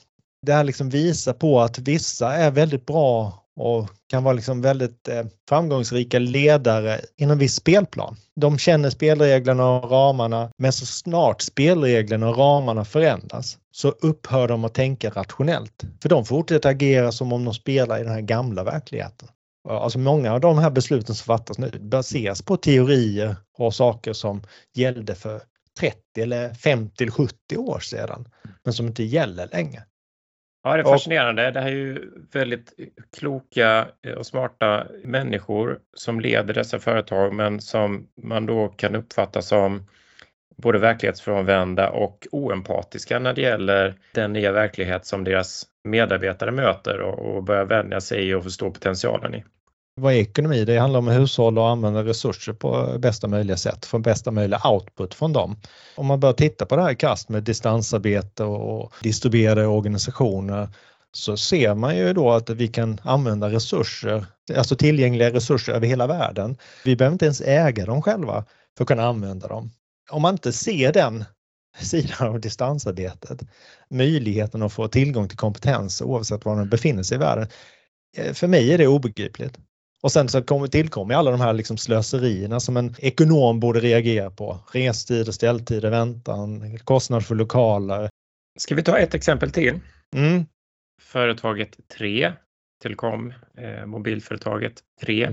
[0.45, 5.07] Det här liksom visar på att vissa är väldigt bra och kan vara liksom väldigt
[5.07, 8.15] eh, framgångsrika ledare inom viss spelplan.
[8.35, 14.65] De känner spelreglerna och ramarna men så snart spelreglerna och ramarna förändras så upphör de
[14.65, 15.83] att tänka rationellt.
[16.01, 19.27] För de fortsätter agera som om de spelar i den här gamla verkligheten.
[19.69, 24.43] Alltså många av de här besluten som fattas nu baseras på teorier och saker som
[24.73, 25.41] gällde för
[25.79, 28.27] 30 eller 50 eller 70 år sedan
[28.63, 29.83] men som inte gäller längre.
[30.63, 31.52] Ja, det är fascinerande.
[31.52, 32.74] Det här är ju väldigt
[33.17, 39.41] kloka eh, och smarta människor som leder dessa företag men som man då kan uppfatta
[39.41, 39.88] som
[40.58, 47.36] både verklighetsfrånvända och oempatiska när det gäller den nya verklighet som deras medarbetare möter och,
[47.36, 49.43] och börjar vänja sig i och förstå potentialen i.
[49.95, 50.65] Vad är ekonomi?
[50.65, 54.69] Det handlar om att hushålla och använda resurser på bästa möjliga sätt, få bästa möjliga
[54.69, 55.56] output från dem.
[55.95, 60.69] Om man börjar titta på det här i kast med distansarbete och distribuerade organisationer
[61.12, 64.25] så ser man ju då att vi kan använda resurser,
[64.58, 66.58] alltså tillgängliga resurser över hela världen.
[66.86, 68.45] Vi behöver inte ens äga dem själva
[68.77, 69.71] för att kunna använda dem.
[70.12, 71.25] Om man inte ser den
[71.80, 73.41] sidan av distansarbetet,
[73.89, 77.47] möjligheten att få tillgång till kompetens oavsett var den befinner sig i världen.
[78.17, 79.58] Eh, för mig är det obegripligt.
[80.01, 84.31] Och sen så kommer, tillkommer alla de här liksom slöserierna som en ekonom borde reagera
[84.31, 84.59] på.
[84.73, 88.09] Restider, ställtider, väntan, kostnad för lokaler.
[88.59, 89.79] Ska vi ta ett exempel till?
[90.15, 90.45] Mm.
[91.01, 92.33] Företaget 3,
[92.83, 95.29] Telekom, eh, mobilföretaget 3.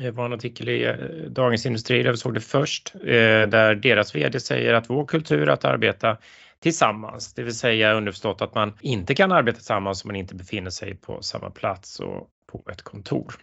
[0.00, 0.94] Det var en artikel i eh,
[1.30, 5.42] Dagens Industri där vi såg det först, eh, där deras VD säger att vår kultur
[5.42, 6.18] är att arbeta
[6.60, 10.70] tillsammans, det vill säga underförstått att man inte kan arbeta tillsammans om man inte befinner
[10.70, 13.34] sig på samma plats och på ett kontor.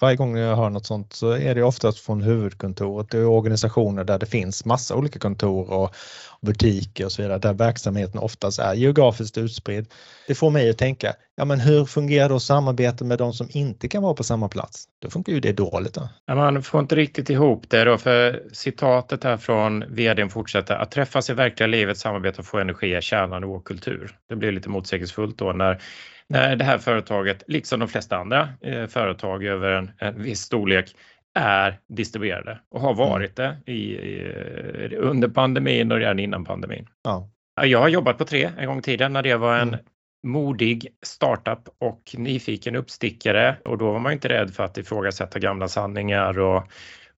[0.00, 3.10] Varje gång jag hör något sånt så är det oftast från huvudkontoret.
[3.10, 5.94] Det är organisationer där det finns massa olika kontor och
[6.40, 9.86] butiker och så vidare där verksamheten oftast är geografiskt utspridd.
[10.26, 13.88] Det får mig att tänka, ja men hur fungerar då samarbetet med de som inte
[13.88, 14.84] kan vara på samma plats?
[15.02, 15.94] Då funkar ju det dåligt.
[15.94, 16.08] Då.
[16.26, 20.90] Ja, man får inte riktigt ihop det då för citatet här från vdn fortsätter att
[20.90, 24.16] träffas i verkliga livet, samarbeta och få energi är kärnan i vår kultur.
[24.28, 25.82] Det blir lite motsägelsefullt då när när
[26.28, 30.94] det här företaget, liksom de flesta andra eh, företag över en, en viss storlek,
[31.34, 32.98] är distribuerade och har mm.
[32.98, 36.88] varit det i, i, under pandemin och redan innan pandemin.
[37.02, 37.28] Ja.
[37.62, 39.80] Jag har jobbat på tre en gång i tiden när det var en mm.
[40.26, 45.68] modig startup och nyfiken uppstickare och då var man inte rädd för att ifrågasätta gamla
[45.68, 46.62] sanningar och,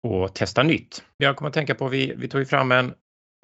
[0.03, 1.03] och testa nytt.
[1.17, 2.93] Jag kommer att tänka på, vi, vi tog fram en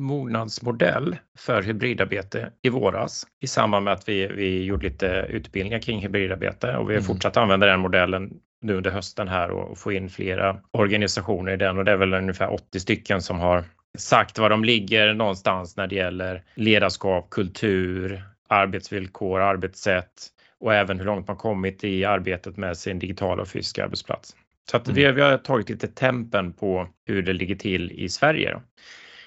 [0.03, 6.01] mognadsmodell för hybridarbete i våras i samband med att vi, vi gjorde lite utbildningar kring
[6.01, 7.03] hybridarbete och vi har mm.
[7.03, 11.77] fortsatt använda den modellen nu under hösten här och få in flera organisationer i den
[11.77, 13.63] och det är väl ungefär 80 stycken som har
[13.97, 20.27] sagt var de ligger någonstans när det gäller ledarskap, kultur, arbetsvillkor, arbetssätt
[20.59, 24.35] och även hur långt man kommit i arbetet med sin digitala och fysiska arbetsplats.
[24.71, 24.95] Så att mm.
[24.95, 28.51] vi, vi har tagit lite tempen på hur det ligger till i Sverige.
[28.51, 28.61] Då.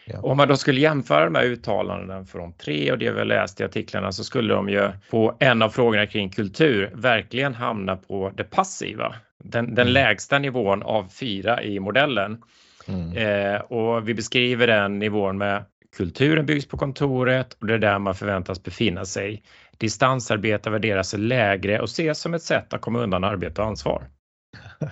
[0.08, 0.20] Ja.
[0.20, 3.60] Om man då skulle jämföra de här uttalandena från tre och det vi har läst
[3.60, 8.32] i artiklarna så skulle de ju på en av frågorna kring kultur verkligen hamna på
[8.34, 9.14] det passiva.
[9.44, 9.92] Den, den mm.
[9.92, 12.42] lägsta nivån av fyra i modellen.
[12.88, 13.16] Mm.
[13.16, 15.64] Eh, och vi beskriver den nivån med
[15.96, 19.42] kulturen byggs på kontoret och det är där man förväntas befinna sig.
[19.78, 24.08] Distansarbete värderas lägre och ses som ett sätt att komma undan arbete och ansvar.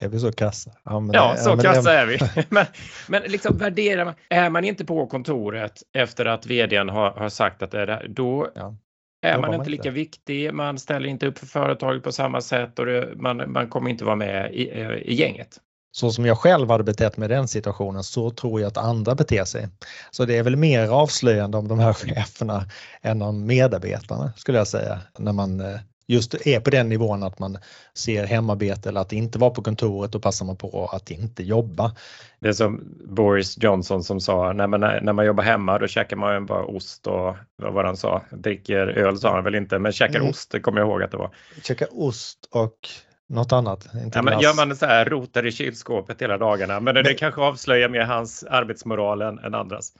[0.00, 0.70] Är vi så kassa?
[0.84, 2.18] Ja, ja så ja, kassa är vi.
[2.48, 2.66] men,
[3.08, 7.62] men liksom värderar man, är man inte på kontoret efter att vdn har, har sagt
[7.62, 8.76] att det är det, då ja.
[9.22, 12.78] är man, man inte lika viktig, man ställer inte upp för företaget på samma sätt
[12.78, 15.60] och det, man, man kommer inte vara med i, eh, i gänget
[15.96, 19.14] så som jag själv hade betett mig i den situationen så tror jag att andra
[19.14, 19.68] beter sig.
[20.10, 22.64] Så det är väl mer avslöjande om de här cheferna
[23.02, 27.38] än om medarbetarna skulle jag säga när man eh, just är på den nivån att
[27.38, 27.58] man
[27.94, 31.94] ser hemarbete eller att inte vara på kontoret då passar man på att inte jobba.
[32.40, 36.16] Det är som Boris Johnson som sa, när man, när man jobbar hemma då käkar
[36.16, 39.92] man bara ost och vad var han sa, dricker öl sa han väl inte, men
[39.92, 40.30] käkar mm.
[40.30, 41.30] ost, det kommer jag ihåg att det var.
[41.62, 42.88] Käkar ost och
[43.28, 43.88] något annat.
[43.94, 47.14] Inte ja, men gör man så här, rotar i kylskåpet hela dagarna, men det, det
[47.14, 49.92] kanske avslöjar mer hans arbetsmoral än, än andras.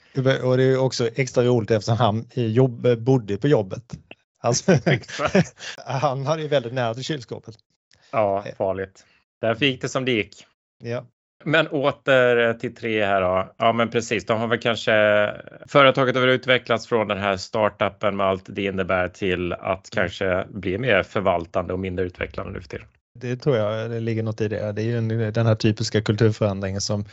[0.42, 3.82] Och det är också extra roligt eftersom han jobb, bodde på jobbet.
[4.44, 4.72] Alltså,
[5.86, 7.54] han hade ju väldigt nära till kylskåpet.
[8.10, 9.06] Ja, farligt.
[9.40, 10.46] Därför gick det som det gick.
[10.82, 11.06] Ja.
[11.44, 13.54] Men åter till tre här då.
[13.58, 14.26] Ja, men precis.
[14.26, 14.92] De har väl kanske
[15.68, 20.46] företaget har väl utvecklats från den här startupen med allt det innebär till att kanske
[20.48, 22.86] bli mer förvaltande och mindre utvecklande nu för tiden.
[23.20, 24.72] Det tror jag det ligger något i det.
[24.72, 27.04] Det är ju den här typiska kulturförändringen som,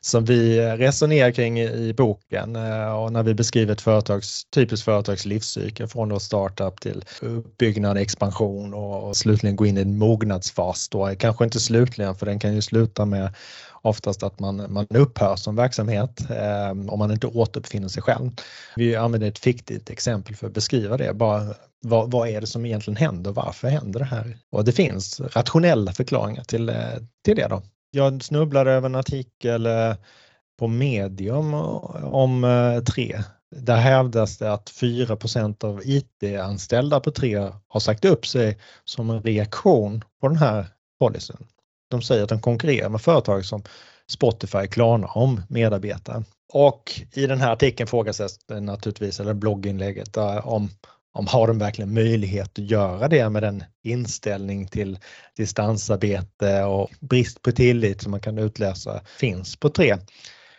[0.00, 5.24] som vi resonerar kring i boken eh, och när vi beskriver ett företags, typiskt företags
[5.24, 10.88] livscykel från då startup till uppbyggnad, expansion och, och slutligen gå in i en mognadsfas.
[10.88, 11.14] Då.
[11.18, 13.34] Kanske inte slutligen för den kan ju sluta med
[13.82, 18.30] oftast att man, man upphör som verksamhet eh, om man inte återuppfinner sig själv.
[18.76, 21.14] Vi använder ett fiktivt exempel för att beskriva det.
[21.14, 23.32] Bara vad, vad, är det som egentligen händer?
[23.32, 24.36] Varför händer det här?
[24.50, 26.76] Och det finns rationella förklaringar till, eh,
[27.24, 27.46] till det.
[27.48, 27.62] Då.
[27.90, 29.94] Jag snubblade över en artikel eh,
[30.58, 33.22] på Medium eh, om tre.
[33.56, 39.22] Där hävdas det att 4% av IT-anställda på tre har sagt upp sig som en
[39.22, 40.66] reaktion på den här
[41.00, 41.46] policyn.
[41.92, 43.62] De säger att de konkurrerar med företag som
[44.06, 46.24] Spotify, Klarna om medarbetare.
[46.52, 50.70] Och i den här artikeln frågas det naturligtvis, eller blogginlägget, eh, om
[51.14, 54.98] om har de verkligen möjlighet att göra det med den inställning till
[55.36, 59.96] distansarbete och brist på tillit som man kan utläsa finns på tre.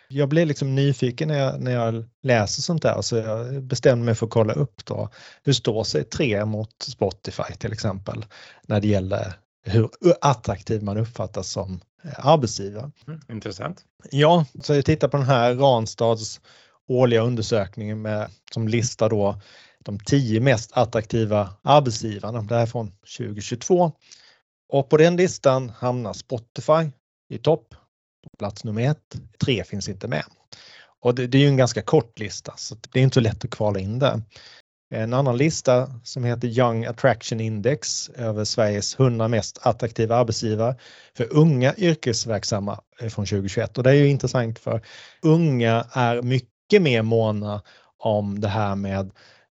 [0.08, 4.14] Jag blir liksom nyfiken när jag, när jag läser sånt där så jag bestämde mig
[4.14, 5.08] för att kolla upp då.
[5.42, 8.24] Hur står sig tre mot Spotify till exempel
[8.66, 12.90] när det gäller hur attraktiv man uppfattas som eh, arbetsgivare.
[13.06, 13.84] Mm, intressant.
[14.10, 16.40] Ja, så jag tittar på den här Ranstads
[16.88, 19.40] årliga undersökningen med, som listar då
[19.84, 22.42] de tio mest attraktiva arbetsgivarna.
[22.42, 23.92] Det här är från 2022.
[24.68, 26.90] Och på den listan hamnar Spotify
[27.28, 27.74] i topp,
[28.22, 29.16] på plats nummer ett.
[29.44, 30.24] Tre finns inte med.
[31.00, 33.44] Och det, det är ju en ganska kort lista så det är inte så lätt
[33.44, 34.22] att kvala in där.
[34.94, 40.76] En annan lista som heter Young Attraction Index över Sveriges 100 mest attraktiva arbetsgivare
[41.16, 44.80] för unga yrkesverksamma från 2021 och det är ju intressant för
[45.22, 47.62] unga är mycket mer måna
[47.98, 49.10] om det här med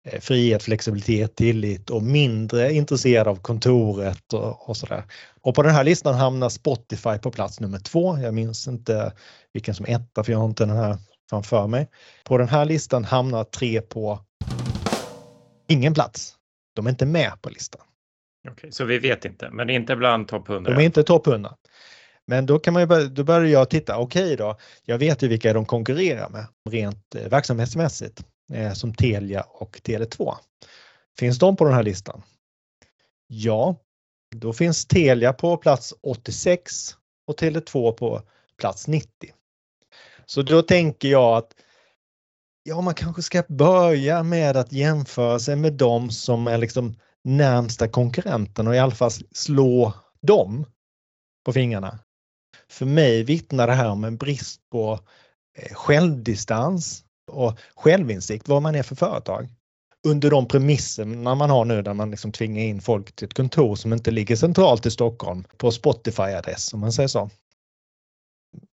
[0.05, 5.03] eh, frihet, flexibilitet, tillit och mindre intresserad av kontoret och, och sådär.
[5.41, 8.17] Och på den här listan hamnar Spotify på plats nummer två.
[8.17, 9.13] Jag minns inte
[9.53, 10.97] vilken som etta för jag har inte den här
[11.29, 11.87] framför mig.
[12.23, 14.19] På den här listan hamnar tre på
[15.67, 16.35] ingen plats.
[16.75, 17.81] De är inte med på listan.
[18.49, 20.71] Okej, så vi vet inte, men inte bland topp 100?
[20.71, 21.55] De är inte topp 100.
[22.27, 25.23] Men då kan man ju börja, då börjar jag titta, okej okay då, jag vet
[25.23, 30.33] ju vilka de konkurrerar med rent eh, verksamhetsmässigt eh, som Telia och Tele2.
[31.19, 32.21] Finns de på den här listan?
[33.27, 33.75] Ja,
[34.35, 36.95] då finns Telia på plats 86
[37.27, 38.21] och Tele2 på
[38.59, 39.09] plats 90.
[40.25, 41.55] Så då tänker jag att
[42.67, 47.87] ja, man kanske ska börja med att jämföra sig med de som är liksom närmsta
[47.87, 50.65] konkurrenten och i alla fall slå dem
[51.45, 51.99] på fingrarna.
[52.69, 54.99] För mig vittnar det här om en brist på
[55.57, 59.47] eh, självdistans och självinsikt vad man är för företag.
[60.07, 63.75] Under de premisserna man har nu där man liksom tvingar in folk till ett kontor
[63.75, 67.29] som inte ligger centralt i Stockholm på Spotify-adress om man säger så.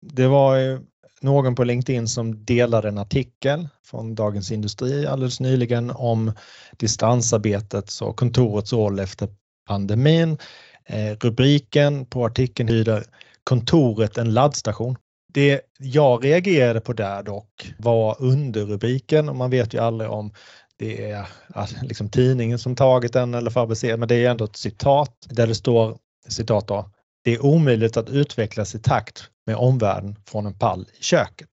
[0.02, 0.82] Det var
[1.24, 6.32] någon på LinkedIn som delade en artikel från Dagens Industri alldeles nyligen om
[6.78, 9.28] distansarbetets och kontorets roll efter
[9.68, 10.38] pandemin.
[10.86, 13.04] Eh, rubriken på artikeln lyder
[13.44, 14.98] Kontoret en laddstation.
[15.34, 20.34] Det jag reagerade på där dock var underrubriken och man vet ju aldrig om
[20.78, 24.56] det är alltså, liksom tidningen som tagit den eller fabricerat men det är ändå ett
[24.56, 25.98] citat där det står
[26.30, 26.90] citat då.
[27.24, 31.50] Det är omöjligt att utvecklas i takt med omvärlden från en pall i köket.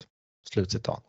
[0.54, 1.04] Slutcitat.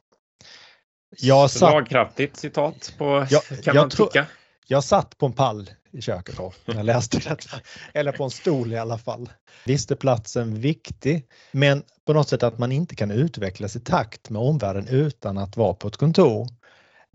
[1.20, 4.26] Jag satt, Slagkraftigt citat på, jag, kan man tycka.
[4.66, 7.60] Jag satt på en pall i köket då när jag läste detta.
[7.94, 9.30] Eller på en stol i alla fall.
[9.66, 14.30] Visst är platsen viktig, men på något sätt att man inte kan utvecklas i takt
[14.30, 16.48] med omvärlden utan att vara på ett kontor.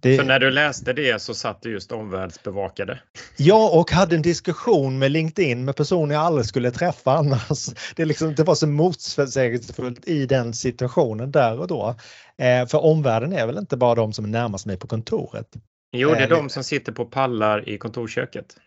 [0.06, 0.18] Det...
[0.18, 3.00] För när du läste det så satt du just omvärldsbevakade?
[3.38, 7.70] Ja, och hade en diskussion med LinkedIn med personer jag aldrig skulle träffa annars.
[7.96, 11.96] Det, liksom, det var så motsägelsefullt i den situationen där och då.
[12.38, 15.48] Eh, för omvärlden är väl inte bara de som är närmast mig på kontoret.
[15.92, 18.58] Jo, det är de som sitter på pallar i kontorsköket.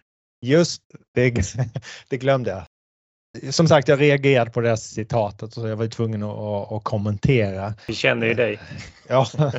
[0.47, 0.83] Just
[1.15, 1.31] det,
[2.09, 2.65] det glömde jag.
[3.55, 7.75] Som sagt, jag reagerade på det här citatet så jag var tvungen att, att kommentera.
[7.87, 8.59] Vi känner ju dig.
[9.09, 9.27] Ja,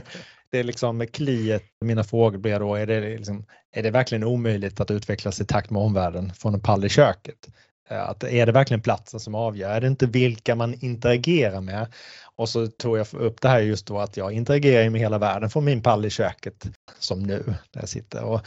[0.51, 1.63] det är liksom med kliet.
[1.85, 5.69] Mina frågor blir då, är det, liksom, är det verkligen omöjligt att utvecklas i takt
[5.69, 7.49] med omvärlden från en pall i köket?
[7.89, 9.69] Eh, att är det verkligen platsen som avgör?
[9.69, 11.87] Är det inte vilka man interagerar med?
[12.35, 15.49] Och så tog jag upp det här just då att jag interagerar med hela världen
[15.49, 16.65] från min pall i köket
[16.99, 18.23] som nu där jag sitter.
[18.23, 18.41] Och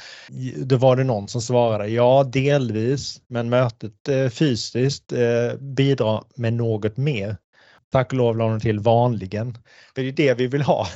[0.57, 6.53] då var det någon som svarade ja delvis men mötet eh, fysiskt eh, bidrar med
[6.53, 7.37] något mer.
[7.93, 9.59] Tack och lov la de till vanligen.
[9.95, 10.87] Det är ju det vi vill ha.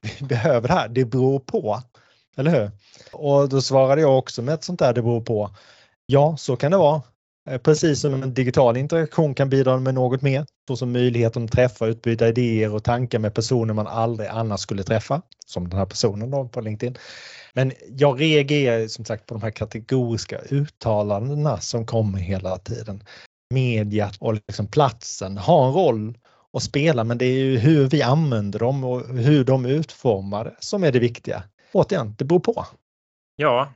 [0.00, 1.82] Vi behöver det här, det beror på.
[2.36, 2.70] Eller hur?
[3.12, 5.50] Och då svarade jag också med ett sånt där det beror på.
[6.06, 7.02] Ja, så kan det vara.
[7.50, 11.86] Eh, precis som en digital interaktion kan bidra med något mer, såsom möjligheten att träffa,
[11.86, 16.30] utbyta idéer och tankar med personer man aldrig annars skulle träffa, som den här personen
[16.30, 16.98] då på LinkedIn.
[17.54, 23.04] Men jag reagerar som sagt på de här kategoriska uttalandena som kommer hela tiden.
[23.54, 26.14] Media och liksom platsen har en roll
[26.56, 30.54] att spela, men det är ju hur vi använder dem och hur de är utformade
[30.58, 31.42] som är det viktiga.
[31.72, 32.66] Återigen, det beror på.
[33.36, 33.72] Ja,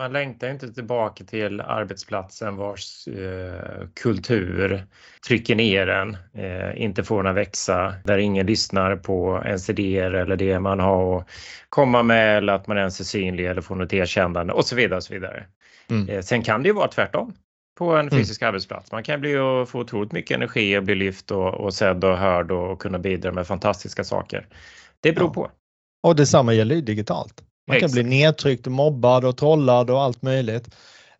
[0.00, 4.86] man längtar inte tillbaka till arbetsplatsen vars eh, kultur
[5.26, 10.10] trycker ner en, eh, inte får den att växa, där ingen lyssnar på ens idéer
[10.10, 11.28] eller det man har att
[11.68, 14.96] komma med eller att man ens är synlig eller får något erkännande och så vidare.
[14.96, 15.46] Och så vidare.
[15.90, 16.08] Mm.
[16.08, 17.34] Eh, sen kan det ju vara tvärtom
[17.78, 18.10] på en mm.
[18.10, 18.48] fysisk mm.
[18.48, 18.92] arbetsplats.
[18.92, 22.18] Man kan bli och få otroligt mycket energi och bli lyft och, och sedd och
[22.18, 24.48] hörd och kunna bidra med fantastiska saker.
[25.00, 25.34] Det beror ja.
[25.34, 25.50] på.
[26.02, 27.42] Och detsamma gäller ju digitalt.
[27.66, 30.74] Man kan bli nedtryckt, mobbad och trollad och allt möjligt.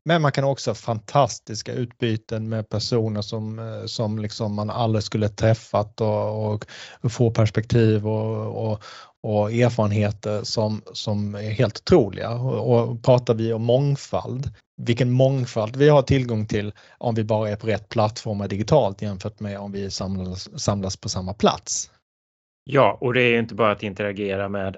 [0.05, 5.02] Men man kan också ha fantastiska utbyten med personer som, eh, som liksom man aldrig
[5.02, 6.64] skulle träffat och, och,
[7.00, 8.84] och få perspektiv och, och,
[9.25, 12.31] och, erfarenheter som, som är helt otroliga.
[12.31, 17.51] Och, och pratar vi om mångfald, vilken mångfald vi har tillgång till om vi bara
[17.51, 21.91] är på rätt plattformar digitalt jämfört med om vi samlas, samlas på samma plats.
[22.64, 24.77] Ja, och det är inte bara att interagera med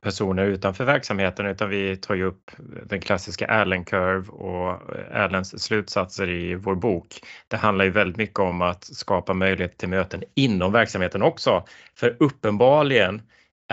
[0.00, 2.50] personer utanför verksamheten utan vi tar ju upp
[2.86, 7.20] den klassiska Allen Curve och eh, Allens slutsatser i vår bok.
[7.48, 11.64] Det handlar ju väldigt mycket om att skapa möjlighet till möten inom verksamheten också.
[11.94, 13.22] För uppenbarligen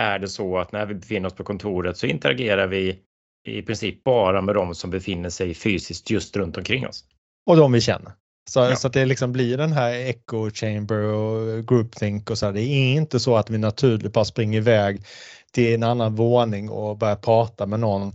[0.02, 2.98] är det så att när vi befinner oss på kontoret så interagerar vi
[3.48, 7.04] i princip bara med de som befinner sig fysiskt just runt omkring oss.
[7.46, 8.12] Och de vi känner.
[8.50, 8.76] Så, ja.
[8.76, 12.46] så att det liksom blir den här echo chamber och groupthink och så.
[12.46, 12.52] Här.
[12.52, 15.02] Det är inte så att vi naturligt bara springer iväg
[15.52, 18.12] till en annan våning och börjar prata med någon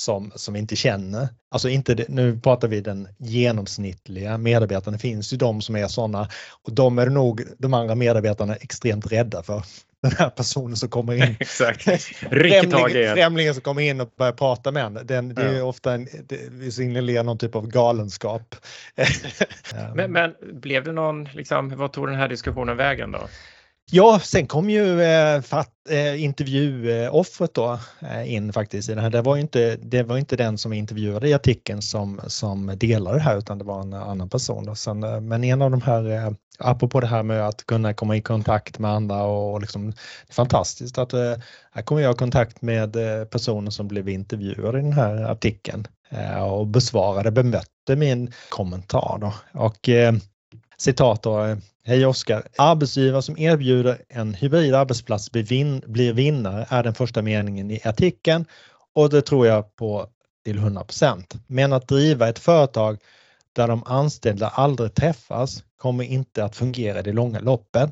[0.00, 1.28] som, som vi inte känner.
[1.50, 4.92] Alltså inte nu pratar vi den genomsnittliga medarbetaren.
[4.92, 6.28] Det finns ju de som är sådana
[6.62, 9.62] och de är nog de andra medarbetarna extremt rädda för.
[10.02, 11.36] Den här personen som kommer in.
[11.40, 11.82] Exakt.
[12.12, 15.06] Främling, främlingen som kommer in och börjar prata med en.
[15.06, 15.64] Den, det är ja.
[15.64, 18.54] ofta en, det signalerar någon typ av galenskap.
[19.94, 23.20] men, men blev det någon, liksom, vad tog den här diskussionen vägen då?
[23.92, 29.10] Ja, sen kom ju eh, fatt, eh, intervjuoffret då eh, in faktiskt i det här.
[29.10, 33.16] Det var ju inte, det var inte den som intervjuade i artikeln som, som delade
[33.16, 34.66] det här utan det var en annan person.
[34.66, 34.74] Då.
[34.74, 38.16] Sen, eh, men en av de här, eh, apropå det här med att kunna komma
[38.16, 39.96] i kontakt med andra och liksom, det
[40.28, 41.34] är fantastiskt att eh,
[41.72, 45.86] här kommer jag i kontakt med eh, personer som blev intervjuade i den här artikeln
[46.10, 49.34] eh, och besvarade, bemötte min kommentar då.
[49.52, 50.14] Och eh,
[50.78, 52.48] citat då, eh, Hej Oskar!
[52.58, 58.44] Arbetsgivare som erbjuder en hybrid arbetsplats blir vinnare är den första meningen i artikeln
[58.94, 60.06] och det tror jag på
[60.44, 62.98] till 100% Men att driva ett företag
[63.52, 67.90] där de anställda aldrig träffas kommer inte att fungera i det långa loppet.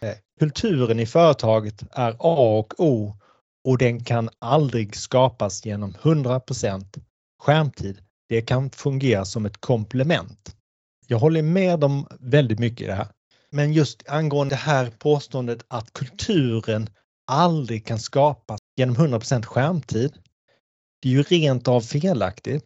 [0.00, 3.16] Eh, kulturen i företaget är A och O
[3.64, 6.98] och den kan aldrig skapas genom 100%
[7.38, 7.98] skärmtid.
[8.28, 10.56] Det kan fungera som ett komplement.
[11.06, 13.08] Jag håller med om väldigt mycket i det här.
[13.56, 16.88] Men just angående det här påståendet att kulturen
[17.26, 20.12] aldrig kan skapas genom 100% skärmtid.
[21.02, 22.64] Det är ju rent av felaktigt.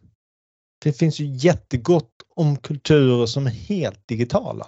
[0.82, 4.66] Det finns ju jättegott om kulturer som är helt digitala.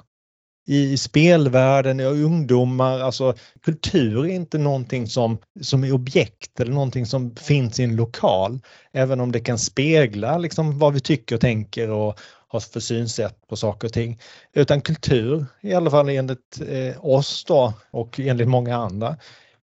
[0.67, 7.07] I spelvärlden, i ungdomar, alltså kultur är inte någonting som, som är objekt eller någonting
[7.07, 8.61] som finns i en lokal.
[8.93, 12.19] Även om det kan spegla liksom vad vi tycker och tänker och,
[12.53, 14.21] har för synsätt på saker och ting.
[14.53, 19.17] Utan kultur, i alla fall enligt eh, oss då och enligt många andra,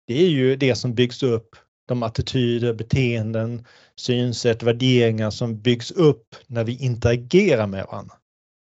[0.07, 1.57] det är ju det som byggs upp,
[1.89, 3.67] de attityder, beteenden,
[3.97, 8.15] synsätt, värderingar som byggs upp när vi interagerar med varandra.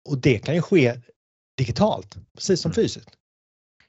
[0.08, 0.94] Och det kan ju ske
[1.56, 2.74] digitalt, precis som mm.
[2.74, 3.10] fysiskt.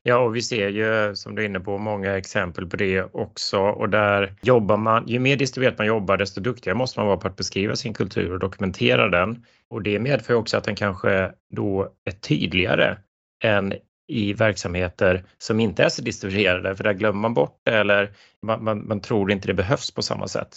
[0.08, 3.60] Ja, och vi ser ju som du är inne på många exempel på det också
[3.60, 7.28] och där jobbar man, ju mer distribuerat man jobbar desto duktigare måste man vara på
[7.28, 9.46] att beskriva sin kultur och dokumentera den.
[9.70, 12.98] Och det medför också att den kanske då är tydligare
[13.44, 13.74] än
[14.08, 18.64] i verksamheter som inte är så distribuerade för där glömmer man bort det eller man,
[18.64, 20.50] man, man tror inte det behövs på samma sätt.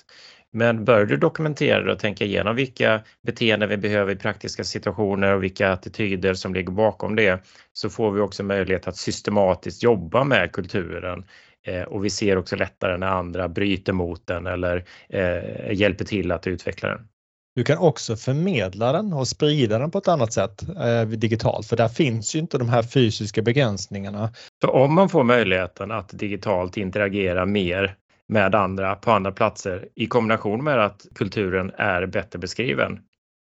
[0.53, 5.35] Men bör du dokumentera det och tänka igenom vilka beteenden vi behöver i praktiska situationer
[5.35, 10.25] och vilka attityder som ligger bakom det så får vi också möjlighet att systematiskt jobba
[10.25, 11.25] med kulturen
[11.67, 16.33] eh, och vi ser också lättare när andra bryter mot den eller eh, hjälper till
[16.33, 17.09] att utveckla den.
[17.55, 21.77] Du kan också förmedla den och sprida den på ett annat sätt eh, digitalt för
[21.77, 24.33] där finns ju inte de här fysiska begränsningarna.
[24.61, 27.95] För om man får möjligheten att digitalt interagera mer
[28.31, 33.01] med andra på andra platser i kombination med att kulturen är bättre beskriven.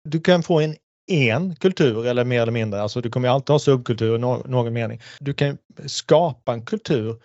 [0.08, 3.58] Du kan få en en kultur eller mer eller mindre, alltså du kommer alltid ha
[3.58, 5.00] subkultur i någon mening.
[5.20, 7.16] Du kan skapa en kultur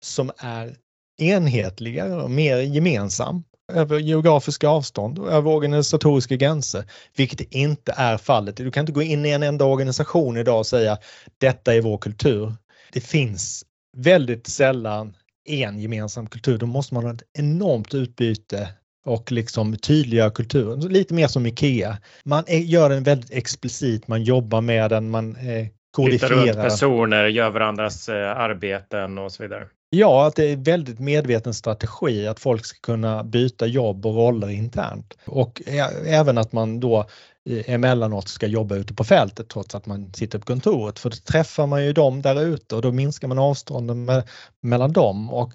[0.00, 0.76] som är
[1.18, 6.84] enhetligare och mer gemensam över geografiska avstånd och över organisatoriska gränser,
[7.16, 8.56] vilket inte är fallet.
[8.56, 10.98] Du kan inte gå in i en enda organisation idag och säga
[11.38, 12.52] detta är vår kultur.
[12.92, 13.64] Det finns
[13.96, 15.16] väldigt sällan
[15.46, 18.68] en gemensam kultur, då måste man ha ett enormt utbyte
[19.04, 20.80] och liksom tydliggöra kulturen.
[20.80, 21.98] Lite mer som IKEA.
[22.24, 26.36] Man är, gör den väldigt explicit, man jobbar med den, man eh, kodifierar.
[26.36, 29.66] runt personer, gör varandras eh, arbeten och så vidare.
[29.90, 34.50] Ja, att det är väldigt medveten strategi att folk ska kunna byta jobb och roller
[34.50, 35.18] internt.
[35.24, 35.62] Och
[36.06, 37.06] även att man då
[37.46, 40.98] Eh, emellanåt ska jobba ute på fältet trots att man sitter på kontoret.
[40.98, 44.28] För då träffar man ju dem där ute och då minskar man avstånden med,
[44.62, 45.52] mellan dem och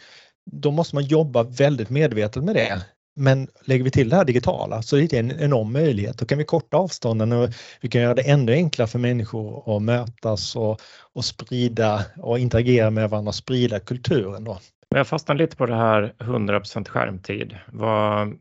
[0.52, 2.82] då måste man jobba väldigt medvetet med det.
[3.16, 6.18] Men lägger vi till det här digitala så är det en enorm möjlighet.
[6.18, 7.50] Då kan vi korta avstånden och
[7.82, 10.82] vi kan göra det ännu enklare för människor att mötas och,
[11.14, 14.44] och sprida och interagera med varandra och sprida kulturen.
[14.44, 14.60] Då.
[14.90, 17.58] Jag fastnar lite på det här 100% skärmtid.
[17.68, 18.34] Vad,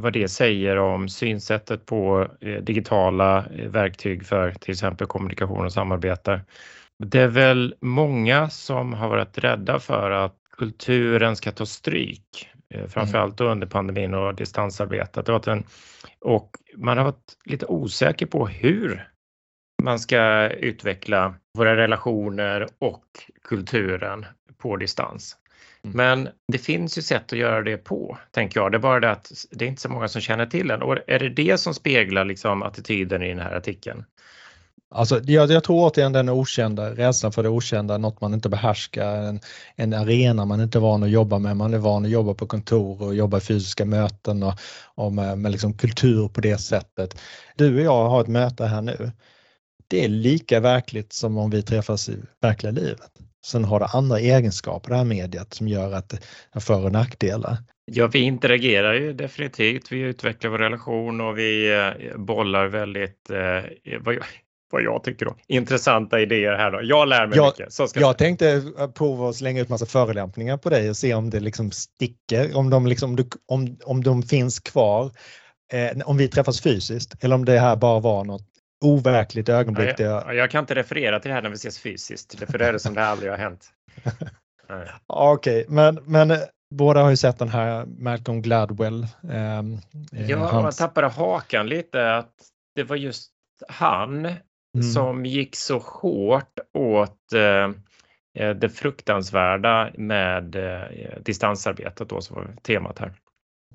[0.00, 5.72] vad det säger om synsättet på eh, digitala eh, verktyg för till exempel kommunikation och
[5.72, 6.40] samarbete.
[6.98, 12.78] Det är väl många som har varit rädda för att kulturen ska ta stryk, eh,
[12.78, 12.90] mm.
[12.90, 15.28] framförallt under pandemin och distansarbetet.
[16.20, 19.08] Och man har varit lite osäker på hur
[19.82, 23.04] man ska utveckla våra relationer och
[23.48, 24.26] kulturen
[24.58, 25.36] på distans.
[25.84, 25.96] Mm.
[25.96, 28.72] Men det finns ju sätt att göra det på, tänker jag.
[28.72, 30.82] Det är bara det att det är inte så många som känner till den.
[30.82, 34.04] Och är det det som speglar liksom attityden i den här artikeln?
[34.94, 39.16] Alltså, jag, jag tror återigen den okända, rädslan för det okända, något man inte behärskar,
[39.16, 39.40] en,
[39.76, 42.46] en arena man inte är van att jobba med, man är van att jobba på
[42.46, 44.54] kontor och jobba i fysiska möten och,
[44.94, 47.20] och med, med liksom kultur på det sättet.
[47.56, 49.12] Du och jag har ett möte här nu.
[49.88, 53.10] Det är lika verkligt som om vi träffas i verkliga livet.
[53.46, 56.18] Sen har det andra egenskaper det här mediet som gör att det
[56.50, 57.56] har för och nackdelar.
[57.84, 59.92] Ja, vi interagerar ju definitivt.
[59.92, 64.24] Vi utvecklar vår relation och vi eh, bollar väldigt, eh, vad, jag,
[64.72, 66.80] vad jag tycker då, intressanta idéer här då.
[66.82, 67.72] Jag lär mig jag, mycket.
[67.72, 68.62] Så ska jag tänkte
[68.94, 72.70] prova att slänga ut massa förolämpningar på dig och se om det liksom sticker, om
[72.70, 75.10] de, liksom, om, om de finns kvar.
[75.72, 78.49] Eh, om vi träffas fysiskt eller om det här bara var något
[78.80, 79.94] overkligt ögonblick.
[79.98, 82.66] Ja, jag, jag, kan inte referera till det här när vi ses fysiskt, för det
[82.66, 83.72] är det som det aldrig har hänt.
[85.06, 86.38] Okej, okay, men, men eh,
[86.74, 89.02] båda har ju sett den här Malcolm Gladwell.
[89.30, 89.62] Eh,
[90.28, 90.62] ja, hans...
[90.62, 92.34] man tappade hakan lite att
[92.74, 93.30] det var just
[93.68, 94.82] han mm.
[94.94, 97.70] som gick så hårt åt eh,
[98.44, 103.12] eh det fruktansvärda med eh, distansarbetet då som var temat här.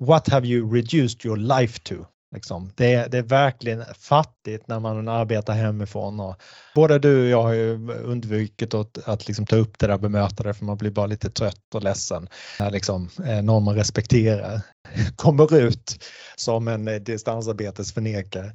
[0.00, 1.94] What have you reduced your life to?
[2.34, 2.72] Liksom.
[2.74, 6.20] Det, är, det är verkligen fattigt när man arbetar hemifrån.
[6.20, 6.36] Och
[6.74, 10.56] både du och jag har ju undvikit att, att liksom ta upp det där bemötandet
[10.56, 12.28] för man blir bara lite trött och ledsen
[12.60, 14.60] när liksom, eh, någon man respekterar
[15.16, 16.04] kommer ut
[16.36, 18.52] som en eh, distansarbetesförnekare.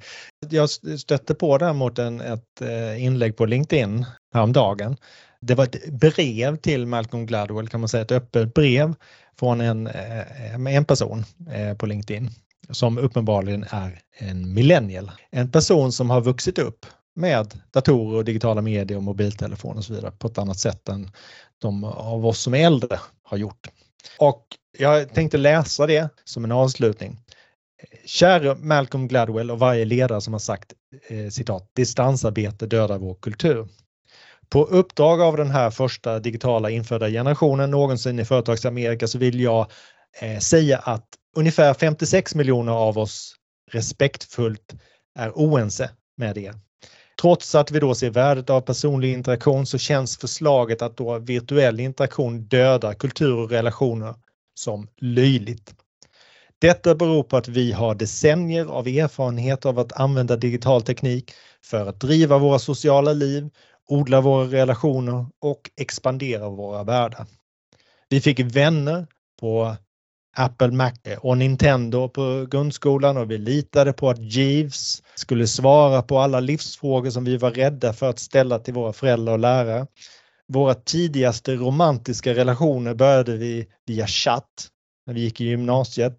[0.49, 0.69] Jag
[0.99, 4.97] stötte på däremot en, ett eh, inlägg på LinkedIn häromdagen.
[5.41, 8.93] Det var ett brev till Malcolm Gladwell kan man säga, ett öppet brev
[9.39, 12.29] från en, eh, en person eh, på LinkedIn
[12.69, 15.11] som uppenbarligen är en millennial.
[15.31, 16.85] En person som har vuxit upp
[17.15, 21.11] med datorer och digitala medier och mobiltelefon och så vidare på ett annat sätt än
[21.61, 23.67] de av oss som är äldre har gjort.
[24.17, 24.45] Och
[24.77, 27.17] jag tänkte läsa det som en avslutning.
[28.05, 30.73] Käre Malcolm Gladwell och varje ledare som har sagt
[31.07, 33.67] eh, citat distansarbete dödar vår kultur.
[34.49, 39.71] På uppdrag av den här första digitala infödda generationen någonsin i företagsamerika så vill jag
[40.21, 43.35] eh, säga att ungefär 56 miljoner av oss
[43.71, 44.75] respektfullt
[45.19, 46.55] är oense med er.
[47.21, 51.79] Trots att vi då ser värdet av personlig interaktion så känns förslaget att då virtuell
[51.79, 54.15] interaktion dödar kultur och relationer
[54.53, 55.75] som löjligt.
[56.59, 61.31] Detta beror på att vi har decennier av erfarenhet av att använda digital teknik
[61.63, 63.49] för att driva våra sociala liv,
[63.89, 67.25] odla våra relationer och expandera våra världar.
[68.09, 69.07] Vi fick vänner
[69.39, 69.75] på
[70.37, 76.19] Apple, Mac och Nintendo på grundskolan och vi litade på att Jeeves skulle svara på
[76.19, 79.87] alla livsfrågor som vi var rädda för att ställa till våra föräldrar och lärare.
[80.47, 84.67] Våra tidigaste romantiska relationer började vi via chatt
[85.07, 86.17] när vi gick i gymnasiet.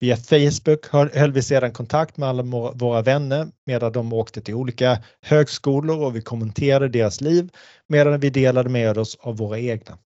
[0.00, 2.42] Via Facebook höll vi sedan kontakt med alla
[2.74, 7.50] våra vänner medan de åkte till olika högskolor och vi kommenterade deras liv
[7.88, 9.98] medan vi delade med oss av våra egna.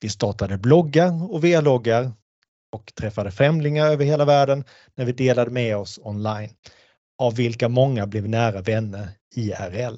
[0.00, 2.12] Vi startade bloggar och vloggar
[2.72, 4.64] och träffade främlingar över hela världen
[4.94, 6.50] när vi delade med oss online,
[7.18, 9.96] av vilka många blev nära vänner IRL.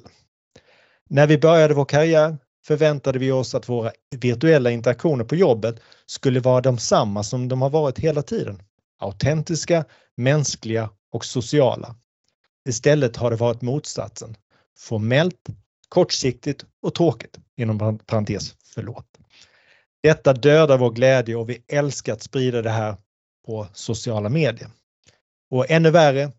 [1.09, 6.39] När vi började vår karriär förväntade vi oss att våra virtuella interaktioner på jobbet skulle
[6.39, 8.61] vara de samma som de har varit hela tiden.
[8.99, 9.85] Autentiska,
[10.17, 11.95] mänskliga och sociala.
[12.69, 14.35] Istället har det varit motsatsen.
[14.79, 15.47] Formellt,
[15.89, 17.37] kortsiktigt och tråkigt.
[17.57, 19.10] Inom parentes, förlåt.
[20.03, 22.95] Detta dödar vår glädje och vi älskar att sprida det här
[23.45, 24.69] på sociala medier.
[25.51, 26.31] Och ännu värre,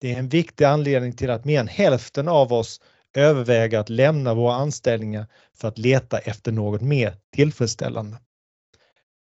[0.00, 2.80] det är en viktig anledning till att mer än hälften av oss
[3.16, 8.16] överväger att lämna våra anställningar för att leta efter något mer tillfredsställande.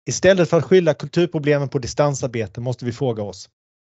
[0.09, 3.49] Istället för att skylla kulturproblemen på distansarbete måste vi fråga oss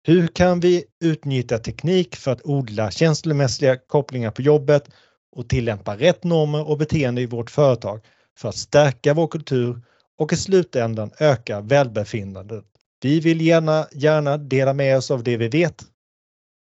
[0.07, 4.91] hur kan vi utnyttja teknik för att odla känslomässiga kopplingar på jobbet
[5.37, 8.01] och tillämpa rätt normer och beteende i vårt företag
[8.39, 9.81] för att stärka vår kultur
[10.19, 12.65] och i slutändan öka välbefinnandet
[13.03, 15.85] Vi vill gärna, gärna dela med oss av det vi vet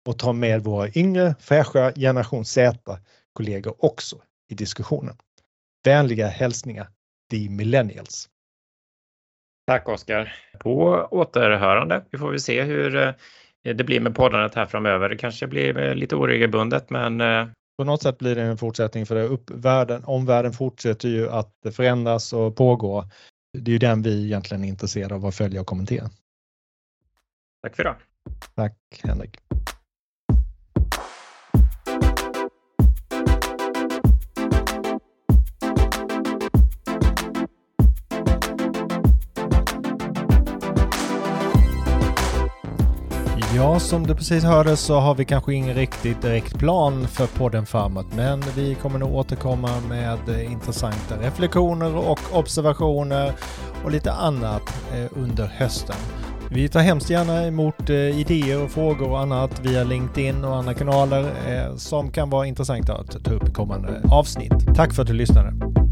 [0.07, 4.16] och ta med våra yngre fräscha generation Z-kollegor också
[4.49, 5.16] i diskussionen.
[5.85, 6.89] Vänliga hälsningar,
[7.31, 8.29] The Millennials.
[9.66, 10.35] Tack Oskar.
[10.59, 12.05] På återhörande.
[12.11, 13.12] Vi får väl se hur eh,
[13.62, 15.09] det blir med poddandet här framöver.
[15.09, 17.47] Det kanske blir eh, lite oregelbundet men eh,
[17.79, 21.55] på något sätt blir det en fortsättning för det upp, världen, omvärlden fortsätter ju att
[21.72, 23.05] förändras och pågå.
[23.53, 26.11] Det är ju den vi egentligen är intresserade av att följa och kommentera.
[27.62, 27.97] Tack för det.
[28.55, 29.37] Tack Henrik.
[43.59, 47.67] Ja, som du precis hörde så har vi kanske ingen riktigt direkt plan för podden
[47.67, 53.33] framåt, men vi kommer nog återkomma med eh, intressanta reflektioner och observationer
[53.85, 54.63] och lite annat
[54.95, 55.97] eh, under hösten.
[56.51, 60.75] Vi tar hemskt gärna emot eh, idéer och frågor och annat via LinkedIn och andra
[60.75, 61.33] kanaler
[61.77, 64.75] som kan vara intressanta att ta upp i kommande avsnitt.
[64.77, 65.88] Tack för att du lyssnade!